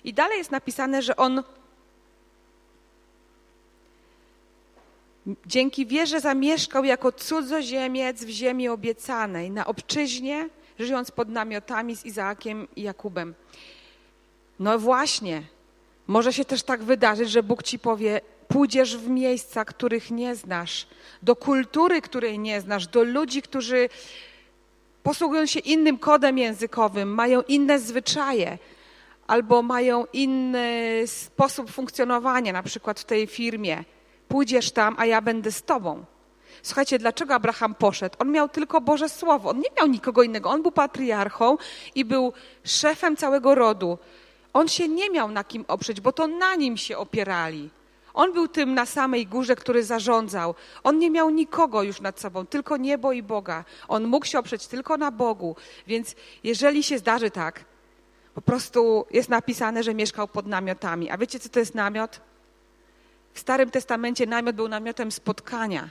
I 0.05 0.15
dalej 0.15 0.39
jest 0.39 0.51
napisane, 0.51 1.03
że 1.03 1.17
on 1.17 1.43
dzięki 5.47 5.87
wierze 5.87 6.21
zamieszkał 6.21 6.85
jako 6.85 7.13
cudzoziemiec 7.13 8.25
w 8.25 8.29
ziemi 8.29 8.69
obiecanej, 8.69 9.51
na 9.51 9.67
obczyźnie, 9.67 10.49
żyjąc 10.79 11.11
pod 11.11 11.29
namiotami 11.29 11.97
z 11.97 12.05
Izaakiem 12.05 12.69
i 12.77 12.83
Jakubem. 12.83 13.35
No 14.59 14.79
właśnie, 14.79 15.43
może 16.07 16.33
się 16.33 16.45
też 16.45 16.63
tak 16.63 16.83
wydarzyć, 16.83 17.31
że 17.31 17.43
Bóg 17.43 17.63
ci 17.63 17.79
powie: 17.79 18.21
pójdziesz 18.49 18.97
w 18.97 19.09
miejsca, 19.09 19.65
których 19.65 20.11
nie 20.11 20.35
znasz, 20.35 20.87
do 21.23 21.37
kultury, 21.37 22.03
której 22.03 22.39
nie 22.39 22.61
znasz, 22.61 22.87
do 22.87 23.03
ludzi, 23.03 23.43
którzy 23.43 23.89
posługują 25.09 25.47
się 25.47 25.61
innym 25.61 25.99
kodem 25.99 26.39
językowym, 26.39 27.15
mają 27.15 27.43
inne 27.43 27.79
zwyczaje 27.79 28.59
albo 29.27 29.63
mają 29.63 30.05
inny 30.13 31.03
sposób 31.07 31.71
funkcjonowania, 31.71 32.53
na 32.53 32.63
przykład 32.63 33.01
w 33.01 33.05
tej 33.05 33.27
firmie. 33.27 33.85
Pójdziesz 34.29 34.71
tam, 34.71 34.95
a 34.99 35.07
ja 35.07 35.21
będę 35.21 35.53
z 35.53 35.63
tobą. 35.63 36.05
Słuchajcie, 36.63 36.99
dlaczego 36.99 37.35
Abraham 37.35 37.75
poszedł? 37.75 38.17
On 38.19 38.33
miał 38.33 38.49
tylko 38.49 38.81
Boże 38.81 39.09
Słowo. 39.09 39.51
On 39.51 39.57
nie 39.57 39.71
miał 39.77 39.87
nikogo 39.87 40.23
innego. 40.23 40.51
On 40.51 40.63
był 40.63 40.73
patriarchą 40.73 41.57
i 41.95 42.05
był 42.05 42.33
szefem 42.65 43.17
całego 43.17 43.55
rodu. 43.55 43.99
On 44.53 44.69
się 44.69 44.89
nie 44.89 45.11
miał 45.11 45.31
na 45.31 45.45
kim 45.45 45.65
oprzeć, 45.69 46.01
bo 46.01 46.13
to 46.13 46.27
na 46.27 46.55
nim 46.55 46.77
się 46.77 46.99
opierali. 46.99 47.71
On 48.19 48.33
był 48.33 48.49
tym 48.49 48.75
na 48.75 48.87
samej 48.87 49.27
górze, 49.27 49.57
który 49.57 49.85
zarządzał. 49.85 50.55
On 50.85 50.99
nie 50.99 51.11
miał 51.11 51.31
nikogo 51.31 51.83
już 51.83 52.01
nad 52.01 52.21
sobą, 52.21 52.47
tylko 52.47 52.77
niebo 52.77 53.13
i 53.13 53.23
Boga. 53.23 53.65
On 53.89 54.07
mógł 54.07 54.27
się 54.27 54.39
oprzeć 54.39 54.67
tylko 54.67 54.97
na 54.97 55.11
Bogu. 55.11 55.57
Więc 55.87 56.15
jeżeli 56.45 56.83
się 56.83 56.99
zdarzy 56.99 57.31
tak, 57.31 57.65
po 58.35 58.43
prostu 58.43 59.07
jest 59.11 59.29
napisane, 59.29 59.83
że 59.83 59.95
mieszkał 59.95 60.29
pod 60.29 60.47
namiotami. 60.47 61.11
A 61.11 61.19
wiecie, 61.19 61.39
co 61.39 61.49
to 61.49 61.59
jest 61.59 61.75
namiot? 61.75 62.21
W 63.33 63.39
Starym 63.39 63.71
Testamencie 63.71 64.27
namiot 64.27 64.57
był 64.57 64.69
namiotem 64.69 65.13
spotkania. 65.13 65.91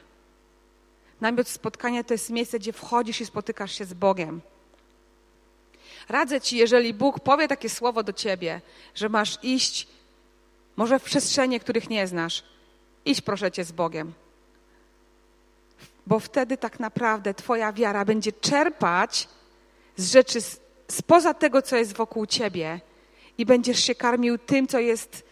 Namiot 1.22 1.48
spotkania 1.48 2.04
to 2.04 2.14
jest 2.14 2.30
miejsce, 2.30 2.60
gdzie 2.60 2.74
wchodzisz 2.74 3.22
i 3.22 3.26
spotykasz 3.26 3.72
się 3.72 3.86
z 3.86 3.94
Bogiem. 3.94 4.42
Radzę 6.10 6.42
ci, 6.42 6.58
jeżeli 6.58 6.94
Bóg 6.94 7.20
powie 7.20 7.48
takie 7.48 7.70
słowo 7.70 8.04
do 8.04 8.14
ciebie, 8.14 8.62
że 8.96 9.10
masz 9.10 9.38
iść 9.44 9.88
może 10.78 11.00
w 11.00 11.04
przestrzenie, 11.04 11.60
których 11.60 11.90
nie 11.90 12.08
znasz. 12.08 12.44
Idź 13.06 13.22
proszę 13.22 13.52
cię 13.52 13.64
z 13.64 13.72
Bogiem. 13.72 14.14
Bo 16.08 16.20
wtedy 16.20 16.58
tak 16.58 16.80
naprawdę 16.80 17.34
Twoja 17.34 17.74
wiara 17.74 18.06
będzie 18.06 18.32
czerpać 18.32 19.28
z 19.96 20.12
rzeczy 20.12 20.40
spoza 20.88 21.34
tego, 21.34 21.62
co 21.62 21.76
jest 21.76 21.94
wokół 21.94 22.26
Ciebie 22.26 22.80
i 23.38 23.46
będziesz 23.46 23.80
się 23.80 23.96
karmił 23.96 24.38
tym, 24.38 24.68
co 24.68 24.80
jest 24.80 25.24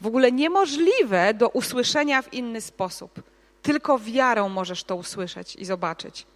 w 0.00 0.06
ogóle 0.06 0.32
niemożliwe 0.32 1.34
do 1.34 1.48
usłyszenia 1.48 2.22
w 2.22 2.32
inny 2.32 2.60
sposób. 2.60 3.22
Tylko 3.62 3.98
wiarą 3.98 4.48
możesz 4.48 4.84
to 4.84 4.96
usłyszeć 4.96 5.56
i 5.56 5.64
zobaczyć. 5.64 6.26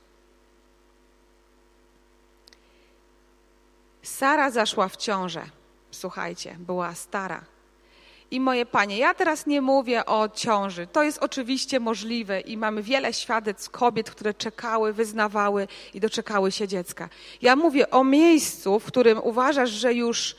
Sara 4.02 4.50
zaszła 4.50 4.88
w 4.88 4.96
ciążę. 4.96 5.44
słuchajcie, 5.90 6.56
była 6.58 6.94
stara. 6.94 7.53
I 8.30 8.40
moje 8.40 8.66
panie, 8.66 8.98
ja 8.98 9.14
teraz 9.14 9.46
nie 9.46 9.60
mówię 9.60 10.06
o 10.06 10.28
ciąży. 10.28 10.86
To 10.86 11.02
jest 11.02 11.18
oczywiście 11.18 11.80
możliwe 11.80 12.40
i 12.40 12.56
mamy 12.56 12.82
wiele 12.82 13.12
świadectw 13.12 13.70
kobiet, 13.70 14.10
które 14.10 14.34
czekały, 14.34 14.92
wyznawały 14.92 15.68
i 15.94 16.00
doczekały 16.00 16.52
się 16.52 16.68
dziecka. 16.68 17.08
Ja 17.42 17.56
mówię 17.56 17.90
o 17.90 18.04
miejscu, 18.04 18.78
w 18.80 18.84
którym 18.84 19.18
uważasz, 19.22 19.70
że 19.70 19.94
już, 19.94 20.36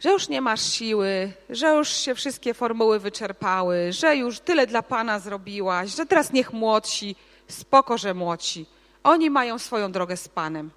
że 0.00 0.10
już 0.10 0.28
nie 0.28 0.40
masz 0.40 0.72
siły, 0.72 1.32
że 1.50 1.74
już 1.74 1.88
się 1.88 2.14
wszystkie 2.14 2.54
formuły 2.54 2.98
wyczerpały, 2.98 3.92
że 3.92 4.16
już 4.16 4.40
tyle 4.40 4.66
dla 4.66 4.82
Pana 4.82 5.18
zrobiłaś, 5.18 5.96
że 5.96 6.06
teraz 6.06 6.32
niech 6.32 6.52
młodsi, 6.52 7.16
spoko, 7.48 7.98
że 7.98 8.14
młodsi. 8.14 8.66
Oni 9.04 9.30
mają 9.30 9.58
swoją 9.58 9.92
drogę 9.92 10.16
z 10.16 10.28
Panem. 10.28 10.70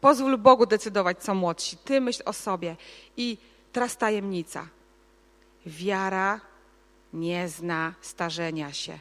Pozwól 0.00 0.38
Bogu 0.38 0.66
decydować, 0.66 1.18
co 1.18 1.34
młodsi. 1.34 1.76
Ty 1.76 2.00
myśl 2.00 2.22
o 2.24 2.32
sobie. 2.32 2.76
I 3.16 3.38
teraz 3.72 3.96
tajemnica. 3.96 4.68
Wiara 5.66 6.40
nie 7.12 7.48
zna 7.48 7.94
starzenia 8.00 8.72
się. 8.72 8.98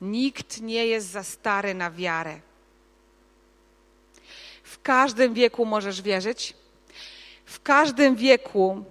Nikt 0.00 0.60
nie 0.60 0.86
jest 0.86 1.06
za 1.10 1.22
stary 1.22 1.74
na 1.74 1.90
wiarę. 1.90 2.40
W 4.62 4.82
każdym 4.82 5.34
wieku 5.34 5.64
możesz 5.64 6.02
wierzyć. 6.02 6.54
W 7.44 7.62
każdym 7.62 8.16
wieku, 8.16 8.84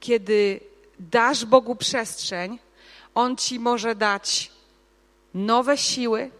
kiedy 0.00 0.60
dasz 0.98 1.44
Bogu 1.44 1.76
przestrzeń, 1.76 2.58
On 3.14 3.36
ci 3.36 3.58
może 3.58 3.94
dać 3.94 4.52
nowe 5.34 5.78
siły, 5.78 6.30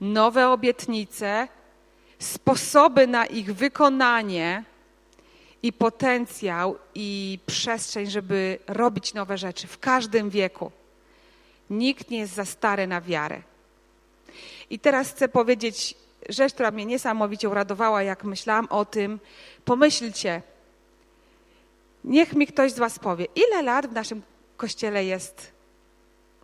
nowe 0.00 0.48
obietnice, 0.48 1.48
sposoby 2.18 3.06
na 3.06 3.26
ich 3.26 3.54
wykonanie 3.54 4.64
i 5.62 5.72
potencjał 5.72 6.78
i 6.94 7.38
przestrzeń, 7.46 8.06
żeby 8.06 8.58
robić 8.66 9.14
nowe 9.14 9.38
rzeczy 9.38 9.66
w 9.66 9.78
każdym 9.78 10.30
wieku. 10.30 10.72
Nikt 11.70 12.10
nie 12.10 12.18
jest 12.18 12.34
za 12.34 12.44
stary 12.44 12.86
na 12.86 13.00
wiarę. 13.00 13.42
I 14.70 14.78
teraz 14.78 15.10
chcę 15.10 15.28
powiedzieć 15.28 15.94
rzecz, 16.28 16.54
która 16.54 16.70
mnie 16.70 16.86
niesamowicie 16.86 17.48
uradowała, 17.48 18.02
jak 18.02 18.24
myślałam 18.24 18.66
o 18.70 18.84
tym. 18.84 19.20
Pomyślcie, 19.64 20.42
niech 22.04 22.34
mi 22.34 22.46
ktoś 22.46 22.72
z 22.72 22.78
Was 22.78 22.98
powie, 22.98 23.26
ile 23.34 23.62
lat 23.62 23.86
w 23.86 23.92
naszym 23.92 24.22
kościele 24.56 25.04
jest 25.04 25.52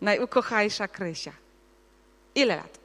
najukochajsza 0.00 0.88
Krysia? 0.88 1.32
Ile 2.34 2.56
lat? 2.56 2.78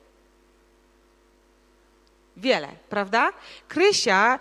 Wiele, 2.37 2.67
prawda? 2.89 3.33
Krysia 3.67 4.39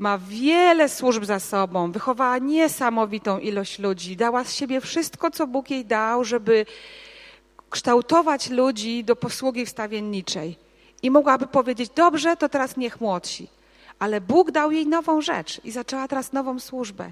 ma 0.00 0.18
wiele 0.18 0.88
służb 0.88 1.24
za 1.24 1.40
sobą, 1.40 1.92
wychowała 1.92 2.38
niesamowitą 2.38 3.38
ilość 3.38 3.78
ludzi, 3.78 4.16
dała 4.16 4.44
z 4.44 4.54
siebie 4.54 4.80
wszystko, 4.80 5.30
co 5.30 5.46
Bóg 5.46 5.70
jej 5.70 5.84
dał, 5.84 6.24
żeby 6.24 6.66
kształtować 7.70 8.50
ludzi 8.50 9.04
do 9.04 9.16
posługi 9.16 9.66
wstawienniczej. 9.66 10.56
I 11.02 11.10
mogłaby 11.10 11.46
powiedzieć, 11.46 11.90
dobrze, 11.96 12.36
to 12.36 12.48
teraz 12.48 12.76
niech 12.76 13.00
młodsi. 13.00 13.48
Ale 13.98 14.20
Bóg 14.20 14.50
dał 14.50 14.72
jej 14.72 14.86
nową 14.86 15.20
rzecz 15.20 15.60
i 15.64 15.70
zaczęła 15.70 16.08
teraz 16.08 16.32
nową 16.32 16.60
służbę. 16.60 17.10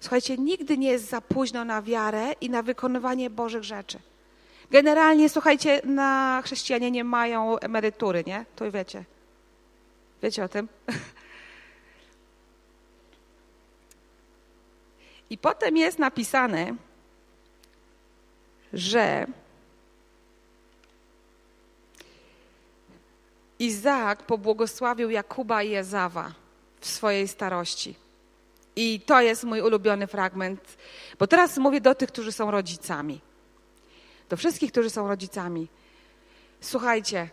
Słuchajcie, 0.00 0.38
nigdy 0.38 0.78
nie 0.78 0.88
jest 0.88 1.10
za 1.10 1.20
późno 1.20 1.64
na 1.64 1.82
wiarę 1.82 2.32
i 2.40 2.50
na 2.50 2.62
wykonywanie 2.62 3.30
Bożych 3.30 3.64
rzeczy. 3.64 3.98
Generalnie, 4.70 5.28
słuchajcie, 5.28 5.80
na 5.84 6.42
chrześcijanie 6.44 6.90
nie 6.90 7.04
mają 7.04 7.58
emerytury, 7.58 8.24
nie? 8.26 8.44
To 8.56 8.70
wiecie. 8.70 9.04
Wiecie 10.22 10.44
o 10.44 10.48
tym? 10.48 10.68
I 15.30 15.38
potem 15.38 15.76
jest 15.76 15.98
napisane, 15.98 16.74
że 18.72 19.26
Izaak 23.58 24.22
pobłogosławił 24.22 25.10
Jakuba 25.10 25.62
i 25.62 25.74
Ezawa 25.74 26.32
w 26.80 26.86
swojej 26.86 27.28
starości. 27.28 27.94
I 28.76 29.00
to 29.00 29.20
jest 29.20 29.44
mój 29.44 29.60
ulubiony 29.60 30.06
fragment, 30.06 30.76
bo 31.18 31.26
teraz 31.26 31.58
mówię 31.58 31.80
do 31.80 31.94
tych, 31.94 32.08
którzy 32.08 32.32
są 32.32 32.50
rodzicami. 32.50 33.20
Do 34.28 34.36
wszystkich, 34.36 34.72
którzy 34.72 34.90
są 34.90 35.08
rodzicami. 35.08 35.68
Słuchajcie, 36.60 37.28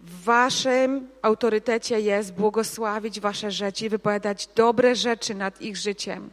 w 0.00 0.24
waszym 0.24 1.08
autorytecie 1.22 2.00
jest 2.00 2.32
błogosławić 2.32 3.20
wasze 3.20 3.50
rzeczy 3.50 3.86
i 3.86 3.88
wypowiadać 3.88 4.48
dobre 4.54 4.94
rzeczy 4.94 5.34
nad 5.34 5.62
ich 5.62 5.76
życiem. 5.76 6.30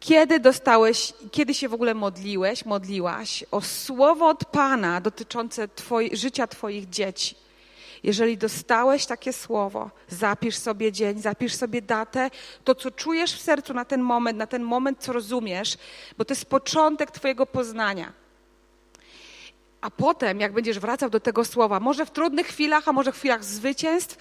Kiedy 0.00 0.40
dostałeś, 0.40 1.12
kiedy 1.30 1.54
się 1.54 1.68
w 1.68 1.74
ogóle 1.74 1.94
modliłeś, 1.94 2.64
modliłaś 2.64 3.44
o 3.50 3.60
słowo 3.60 4.28
od 4.28 4.44
Pana 4.44 5.00
dotyczące 5.00 5.68
życia 6.12 6.46
Twoich 6.46 6.88
dzieci? 6.88 7.36
Jeżeli 8.02 8.38
dostałeś 8.38 9.06
takie 9.06 9.32
słowo, 9.32 9.90
zapisz 10.08 10.56
sobie 10.56 10.92
dzień, 10.92 11.20
zapisz 11.20 11.54
sobie 11.54 11.82
datę, 11.82 12.30
to 12.64 12.74
co 12.74 12.90
czujesz 12.90 13.32
w 13.34 13.40
sercu 13.40 13.74
na 13.74 13.84
ten 13.84 14.02
moment, 14.02 14.38
na 14.38 14.46
ten 14.46 14.62
moment, 14.62 14.98
co 15.00 15.12
rozumiesz, 15.12 15.78
bo 16.18 16.24
to 16.24 16.34
jest 16.34 16.44
początek 16.44 17.10
Twojego 17.10 17.46
poznania. 17.46 18.19
A 19.80 19.90
potem, 19.90 20.40
jak 20.40 20.52
będziesz 20.52 20.78
wracał 20.78 21.10
do 21.10 21.20
tego 21.20 21.44
słowa, 21.44 21.80
może 21.80 22.06
w 22.06 22.10
trudnych 22.10 22.46
chwilach, 22.46 22.88
a 22.88 22.92
może 22.92 23.12
w 23.12 23.16
chwilach 23.16 23.44
zwycięstw, 23.44 24.16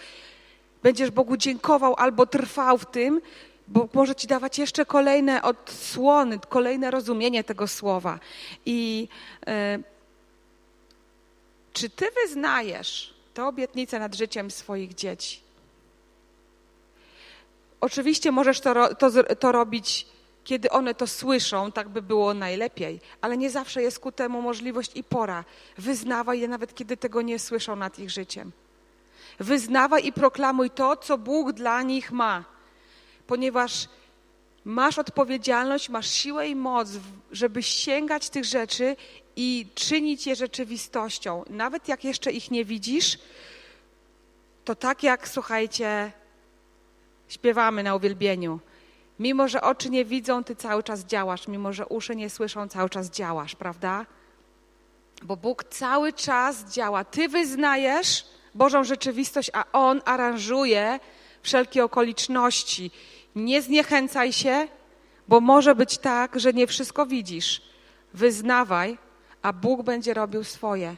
będziesz 0.84 1.12
Bogu 1.12 1.38
dziękował 1.38 1.96
albo 1.98 2.26
trwał 2.26 2.78
w 2.78 2.86
tym, 2.86 3.22
bo 3.68 3.90
może 3.94 4.16
ci 4.16 4.28
dawać 4.28 4.60
jeszcze 4.60 4.86
kolejne 4.86 5.42
odsłony, 5.42 6.40
kolejne 6.50 6.92
rozumienie 6.92 7.44
tego 7.44 7.68
słowa. 7.68 8.20
I 8.66 9.08
e, 9.48 9.80
czy 11.74 11.90
ty 11.90 12.06
wyznajesz 12.24 13.14
tę 13.34 13.46
obietnicę 13.46 14.00
nad 14.00 14.16
życiem 14.16 14.52
swoich 14.52 14.94
dzieci? 14.94 15.42
Oczywiście 17.82 18.32
możesz 18.32 18.60
to, 18.60 18.96
to, 18.96 19.10
to 19.36 19.52
robić 19.52 20.08
kiedy 20.50 20.70
one 20.70 20.96
to 20.96 21.08
słyszą, 21.08 21.72
tak 21.72 21.90
by 21.90 22.02
było 22.02 22.34
najlepiej, 22.34 23.02
ale 23.22 23.38
nie 23.38 23.50
zawsze 23.50 23.82
jest 23.82 24.00
ku 24.00 24.12
temu 24.12 24.42
możliwość 24.42 24.92
i 24.96 25.04
pora. 25.04 25.46
Wyznawaj 25.78 26.40
je 26.40 26.48
nawet, 26.48 26.76
kiedy 26.76 26.98
tego 26.98 27.22
nie 27.22 27.40
słyszą 27.40 27.76
nad 27.76 28.00
ich 28.00 28.10
życiem. 28.10 28.52
Wyznawaj 29.40 30.06
i 30.06 30.14
proklamuj 30.14 30.70
to, 30.70 30.98
co 30.98 31.18
Bóg 31.18 31.52
dla 31.52 31.82
nich 31.82 32.12
ma, 32.12 32.44
ponieważ 33.28 33.90
masz 34.66 35.00
odpowiedzialność, 35.00 35.90
masz 35.90 36.10
siłę 36.10 36.48
i 36.48 36.56
moc, 36.56 36.90
żeby 37.32 37.64
sięgać 37.64 38.30
tych 38.30 38.46
rzeczy 38.46 38.96
i 39.36 39.68
czynić 39.76 40.28
je 40.28 40.36
rzeczywistością. 40.36 41.44
Nawet 41.50 41.88
jak 41.88 42.04
jeszcze 42.04 42.32
ich 42.32 42.52
nie 42.52 42.66
widzisz, 42.66 43.20
to 44.66 44.76
tak 44.76 45.04
jak, 45.04 45.28
słuchajcie, 45.28 46.12
śpiewamy 47.28 47.84
na 47.84 47.96
uwielbieniu. 47.96 48.60
Mimo, 49.20 49.48
że 49.48 49.62
oczy 49.62 49.90
nie 49.90 50.06
widzą, 50.06 50.44
ty 50.44 50.56
cały 50.56 50.84
czas 50.84 51.06
działasz. 51.06 51.48
Mimo, 51.48 51.74
że 51.74 51.86
uszy 51.86 52.16
nie 52.16 52.30
słyszą, 52.30 52.68
cały 52.68 52.90
czas 52.90 53.10
działasz, 53.10 53.56
prawda? 53.56 54.06
Bo 55.24 55.38
Bóg 55.38 55.64
cały 55.64 56.14
czas 56.14 56.64
działa. 56.64 57.04
Ty 57.04 57.30
wyznajesz 57.30 58.26
Bożą 58.56 58.84
rzeczywistość, 58.84 59.52
a 59.54 59.66
On 59.72 60.02
aranżuje 60.06 61.00
wszelkie 61.42 61.84
okoliczności. 61.84 62.92
Nie 63.36 63.62
zniechęcaj 63.62 64.34
się, 64.34 64.68
bo 65.28 65.42
może 65.42 65.76
być 65.76 65.98
tak, 65.98 66.40
że 66.40 66.54
nie 66.54 66.68
wszystko 66.68 67.06
widzisz. 67.06 67.62
Wyznawaj, 68.14 68.98
a 69.42 69.54
Bóg 69.54 69.84
będzie 69.84 70.14
robił 70.14 70.44
swoje. 70.44 70.96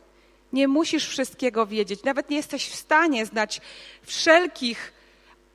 Nie 0.54 0.68
musisz 0.68 1.08
wszystkiego 1.08 1.66
wiedzieć, 1.66 2.04
nawet 2.04 2.30
nie 2.30 2.38
jesteś 2.38 2.70
w 2.70 2.76
stanie 2.76 3.26
znać 3.26 3.62
wszelkich 4.04 4.94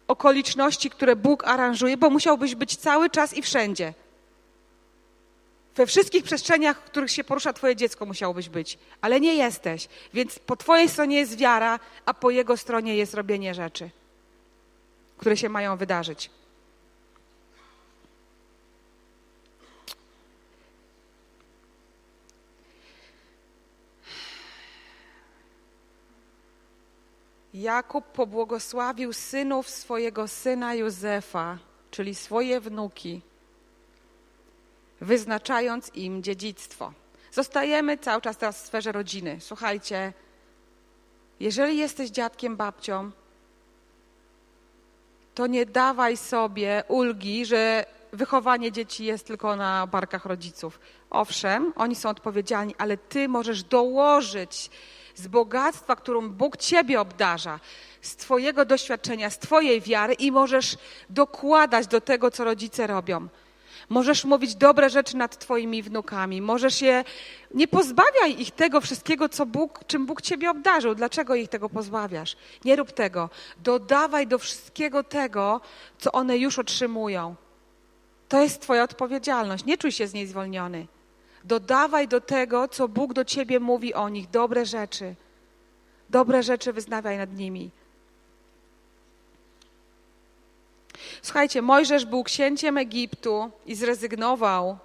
okoliczności, 0.08 0.90
które 0.90 1.16
Bóg 1.16 1.44
aranżuje, 1.48 1.96
bo 1.96 2.10
musiałbyś 2.10 2.54
być 2.54 2.76
cały 2.76 3.10
czas 3.10 3.34
i 3.34 3.42
wszędzie. 3.42 3.94
We 5.76 5.86
wszystkich 5.86 6.24
przestrzeniach, 6.24 6.80
w 6.80 6.84
których 6.84 7.10
się 7.10 7.24
porusza 7.24 7.52
Twoje 7.52 7.76
dziecko, 7.76 8.06
musiałbyś 8.06 8.48
być, 8.48 8.78
ale 9.00 9.20
nie 9.20 9.34
jesteś. 9.34 9.88
Więc 10.14 10.38
po 10.38 10.56
Twojej 10.56 10.88
stronie 10.88 11.16
jest 11.16 11.38
wiara, 11.38 11.80
a 12.06 12.14
po 12.14 12.30
jego 12.30 12.56
stronie 12.56 12.96
jest 12.96 13.14
robienie 13.14 13.54
rzeczy, 13.54 13.90
które 15.18 15.36
się 15.36 15.48
mają 15.48 15.76
wydarzyć. 15.76 16.30
Jakub 27.56 28.04
pobłogosławił 28.04 29.12
synów 29.12 29.70
swojego 29.70 30.28
syna 30.28 30.74
Józefa, 30.74 31.58
czyli 31.90 32.14
swoje 32.14 32.60
wnuki, 32.60 33.22
wyznaczając 35.00 35.94
im 35.94 36.22
dziedzictwo. 36.22 36.92
Zostajemy 37.32 37.98
cały 37.98 38.22
czas 38.22 38.36
teraz 38.36 38.62
w 38.62 38.66
sferze 38.66 38.92
rodziny. 38.92 39.36
Słuchajcie, 39.40 40.12
jeżeli 41.40 41.78
jesteś 41.78 42.10
dziadkiem, 42.10 42.56
babcią, 42.56 43.10
to 45.34 45.46
nie 45.46 45.66
dawaj 45.66 46.16
sobie 46.16 46.84
ulgi, 46.88 47.46
że 47.46 47.86
wychowanie 48.12 48.72
dzieci 48.72 49.04
jest 49.04 49.26
tylko 49.26 49.56
na 49.56 49.86
barkach 49.86 50.26
rodziców. 50.26 50.80
Owszem, 51.10 51.72
oni 51.76 51.94
są 51.94 52.08
odpowiedzialni, 52.08 52.74
ale 52.78 52.96
ty 52.96 53.28
możesz 53.28 53.62
dołożyć 53.62 54.70
z 55.16 55.26
bogactwa, 55.26 55.96
którą 55.96 56.30
Bóg 56.30 56.56
ciebie 56.56 57.00
obdarza, 57.00 57.60
z 58.02 58.16
twojego 58.16 58.64
doświadczenia, 58.64 59.30
z 59.30 59.38
twojej 59.38 59.80
wiary 59.80 60.14
i 60.14 60.32
możesz 60.32 60.76
dokładać 61.10 61.86
do 61.86 62.00
tego, 62.00 62.30
co 62.30 62.44
rodzice 62.44 62.86
robią. 62.86 63.28
Możesz 63.88 64.24
mówić 64.24 64.54
dobre 64.54 64.90
rzeczy 64.90 65.16
nad 65.16 65.38
Twoimi 65.38 65.82
wnukami. 65.82 66.42
Możesz 66.42 66.82
je. 66.82 67.04
Nie 67.54 67.68
pozbawiaj 67.68 68.40
ich 68.40 68.50
tego 68.50 68.80
wszystkiego, 68.80 69.28
co 69.28 69.46
Bóg, 69.46 69.80
czym 69.86 70.06
Bóg 70.06 70.22
Ciebie 70.22 70.50
obdarzył. 70.50 70.94
Dlaczego 70.94 71.34
ich 71.34 71.48
tego 71.48 71.68
pozbawiasz? 71.68 72.36
Nie 72.64 72.76
rób 72.76 72.92
tego. 72.92 73.30
Dodawaj 73.58 74.26
do 74.26 74.38
wszystkiego 74.38 75.04
tego, 75.04 75.60
co 75.98 76.12
one 76.12 76.38
już 76.38 76.58
otrzymują. 76.58 77.34
To 78.28 78.42
jest 78.42 78.60
Twoja 78.60 78.82
odpowiedzialność. 78.82 79.64
Nie 79.64 79.78
czuj 79.78 79.92
się 79.92 80.06
z 80.06 80.14
niej 80.14 80.26
zwolniony. 80.26 80.86
Dodawaj 81.46 82.08
do 82.08 82.20
tego, 82.20 82.68
co 82.68 82.88
Bóg 82.88 83.12
do 83.12 83.24
Ciebie 83.24 83.60
mówi 83.60 83.94
o 83.94 84.08
nich, 84.08 84.30
dobre 84.30 84.66
rzeczy. 84.66 85.14
Dobre 86.10 86.42
rzeczy 86.42 86.72
wyznawiaj 86.72 87.18
nad 87.18 87.32
nimi. 87.32 87.70
Słuchajcie, 91.22 91.62
Mojżesz 91.62 92.04
był 92.04 92.24
księciem 92.24 92.78
Egiptu 92.78 93.50
i 93.66 93.74
zrezygnował 93.74 94.78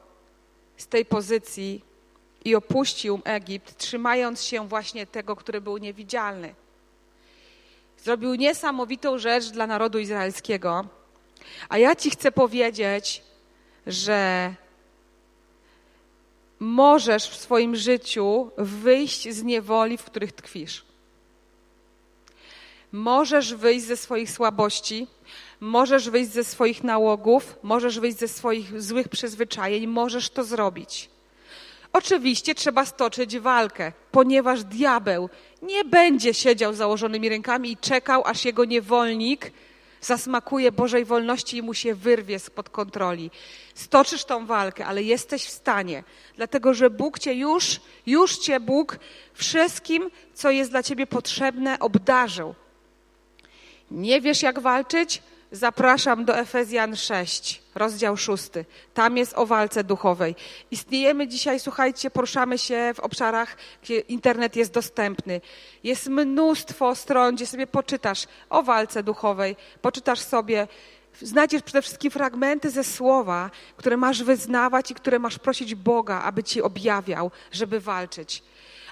z 0.77 0.87
tej 0.87 1.05
pozycji 1.05 1.83
i 2.45 2.55
opuścił 2.55 3.21
Egipt, 3.23 3.77
trzymając 3.77 4.43
się 4.43 4.67
właśnie 4.67 5.07
tego, 5.07 5.35
który 5.35 5.61
był 5.61 5.77
niewidzialny. 5.77 6.55
Zrobił 7.97 8.35
niesamowitą 8.35 9.17
rzecz 9.17 9.49
dla 9.49 9.67
narodu 9.67 9.99
izraelskiego. 9.99 10.87
A 11.69 11.77
ja 11.77 11.95
Ci 11.95 12.09
chcę 12.09 12.31
powiedzieć, 12.31 13.23
że 13.87 14.53
możesz 16.61 17.29
w 17.29 17.35
swoim 17.35 17.75
życiu 17.75 18.51
wyjść 18.57 19.29
z 19.29 19.43
niewoli, 19.43 19.97
w 19.97 20.03
których 20.03 20.31
tkwisz. 20.31 20.85
Możesz 22.91 23.53
wyjść 23.53 23.85
ze 23.85 23.97
swoich 23.97 24.31
słabości, 24.31 25.07
możesz 25.59 26.09
wyjść 26.09 26.31
ze 26.31 26.43
swoich 26.43 26.83
nałogów, 26.83 27.55
możesz 27.63 27.99
wyjść 27.99 28.17
ze 28.17 28.27
swoich 28.27 28.81
złych 28.81 29.09
przyzwyczajeń, 29.09 29.87
możesz 29.87 30.29
to 30.29 30.43
zrobić. 30.43 31.09
Oczywiście 31.93 32.55
trzeba 32.55 32.85
stoczyć 32.85 33.39
walkę, 33.39 33.91
ponieważ 34.11 34.63
diabeł 34.63 35.29
nie 35.61 35.85
będzie 35.85 36.33
siedział 36.33 36.73
założonymi 36.73 37.29
rękami 37.29 37.71
i 37.71 37.77
czekał, 37.77 38.23
aż 38.25 38.45
jego 38.45 38.65
niewolnik 38.65 39.51
zasmakuje 40.01 40.71
Bożej 40.71 41.05
wolności 41.05 41.57
i 41.57 41.61
mu 41.61 41.73
się 41.73 41.95
wyrwie 41.95 42.39
spod 42.39 42.69
kontroli. 42.69 43.31
Stoczysz 43.75 44.25
tą 44.25 44.45
walkę, 44.45 44.85
ale 44.85 45.03
jesteś 45.03 45.45
w 45.45 45.49
stanie, 45.49 46.03
dlatego 46.35 46.73
że 46.73 46.89
Bóg 46.89 47.19
cię 47.19 47.33
już, 47.33 47.81
już 48.05 48.37
cię 48.37 48.59
Bóg 48.59 48.99
wszystkim, 49.33 50.11
co 50.33 50.51
jest 50.51 50.71
dla 50.71 50.83
ciebie 50.83 51.07
potrzebne, 51.07 51.79
obdarzył. 51.79 52.55
Nie 53.91 54.21
wiesz, 54.21 54.41
jak 54.41 54.59
walczyć? 54.59 55.21
Zapraszam 55.53 56.25
do 56.25 56.37
Efezjan 56.37 56.95
6, 56.95 57.61
rozdział 57.75 58.17
6. 58.17 58.49
Tam 58.93 59.17
jest 59.17 59.33
o 59.37 59.45
walce 59.45 59.83
duchowej. 59.83 60.35
Istniejemy 60.71 61.27
dzisiaj, 61.27 61.59
słuchajcie, 61.59 62.11
poruszamy 62.11 62.57
się 62.57 62.93
w 62.95 62.99
obszarach, 62.99 63.57
gdzie 63.83 63.99
internet 63.99 64.55
jest 64.55 64.73
dostępny. 64.73 65.41
Jest 65.83 66.07
mnóstwo 66.07 66.95
stron, 66.95 67.35
gdzie 67.35 67.47
sobie 67.47 67.67
poczytasz 67.67 68.27
o 68.49 68.63
walce 68.63 69.03
duchowej, 69.03 69.55
poczytasz 69.81 70.19
sobie, 70.19 70.67
znajdziesz 71.21 71.61
przede 71.61 71.81
wszystkim 71.81 72.11
fragmenty 72.11 72.69
ze 72.69 72.83
słowa, 72.83 73.49
które 73.77 73.97
masz 73.97 74.23
wyznawać 74.23 74.91
i 74.91 74.95
które 74.95 75.19
masz 75.19 75.39
prosić 75.39 75.75
Boga, 75.75 76.21
aby 76.21 76.43
ci 76.43 76.61
objawiał, 76.61 77.31
żeby 77.51 77.79
walczyć. 77.79 78.43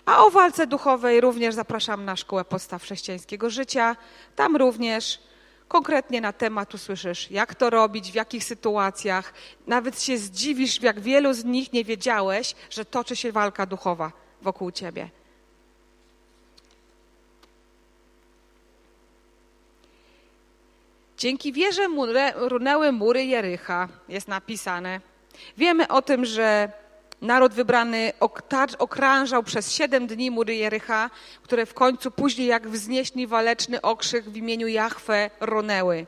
A 0.06 0.26
o 0.26 0.30
walce 0.30 0.67
duchowej 0.67 1.22
również 1.22 1.56
zapraszam 1.56 2.06
na 2.06 2.15
Szkołę 2.15 2.45
Podstaw 2.45 2.84
Chrześcijańskiego 2.84 3.50
Życia. 3.50 3.95
Tam 4.36 4.56
również 4.56 5.29
konkretnie 5.69 6.21
na 6.21 6.34
temat 6.34 6.73
usłyszysz, 6.73 7.32
jak 7.32 7.55
to 7.55 7.69
robić, 7.69 8.12
w 8.12 8.15
jakich 8.15 8.43
sytuacjach. 8.43 9.34
Nawet 9.67 10.01
się 10.01 10.17
zdziwisz, 10.17 10.82
jak 10.82 10.99
wielu 10.99 11.34
z 11.34 11.45
nich 11.45 11.73
nie 11.73 11.84
wiedziałeś, 11.84 12.55
że 12.69 12.86
toczy 12.86 13.15
się 13.15 13.32
walka 13.32 13.65
duchowa 13.65 14.12
wokół 14.41 14.71
ciebie. 14.71 15.10
Dzięki 21.17 21.53
wierze 21.53 21.88
runęły 22.36 22.91
mury 22.91 23.25
Jericha, 23.25 23.88
jest 24.10 24.27
napisane. 24.27 25.01
Wiemy 25.58 25.88
o 25.88 26.01
tym, 26.01 26.25
że 26.25 26.71
Naród 27.21 27.53
wybrany 27.53 28.13
okrążał 28.79 29.43
przez 29.43 29.71
siedem 29.71 30.08
dni 30.08 30.32
mury 30.32 30.55
Jericha, 30.55 31.10
które 31.43 31.65
w 31.65 31.73
końcu 31.73 32.12
później 32.12 32.47
jak 32.47 32.67
wznieśli 32.67 33.27
waleczny 33.27 33.82
okrzyk 33.82 34.29
w 34.29 34.38
imieniu 34.38 34.67
Jahwe 34.67 35.29
ronęły. 35.39 36.05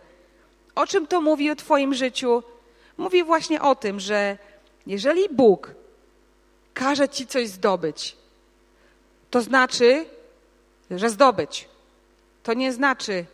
O 0.75 0.87
czym 0.87 1.07
to 1.07 1.21
mówi 1.21 1.51
o 1.51 1.55
Twoim 1.55 1.93
życiu? 1.93 2.43
Mówi 2.97 3.23
właśnie 3.23 3.61
o 3.61 3.75
tym, 3.75 3.99
że 3.99 4.37
jeżeli 4.87 5.29
Bóg 5.29 5.71
każe 6.73 7.09
Ci 7.09 7.27
coś 7.27 7.47
zdobyć, 7.47 8.17
to 9.29 9.41
znaczy, 9.41 10.05
że 10.91 11.09
zdobyć. 11.09 11.69
To 12.43 12.53
nie 12.53 12.73
znaczy 12.73 13.25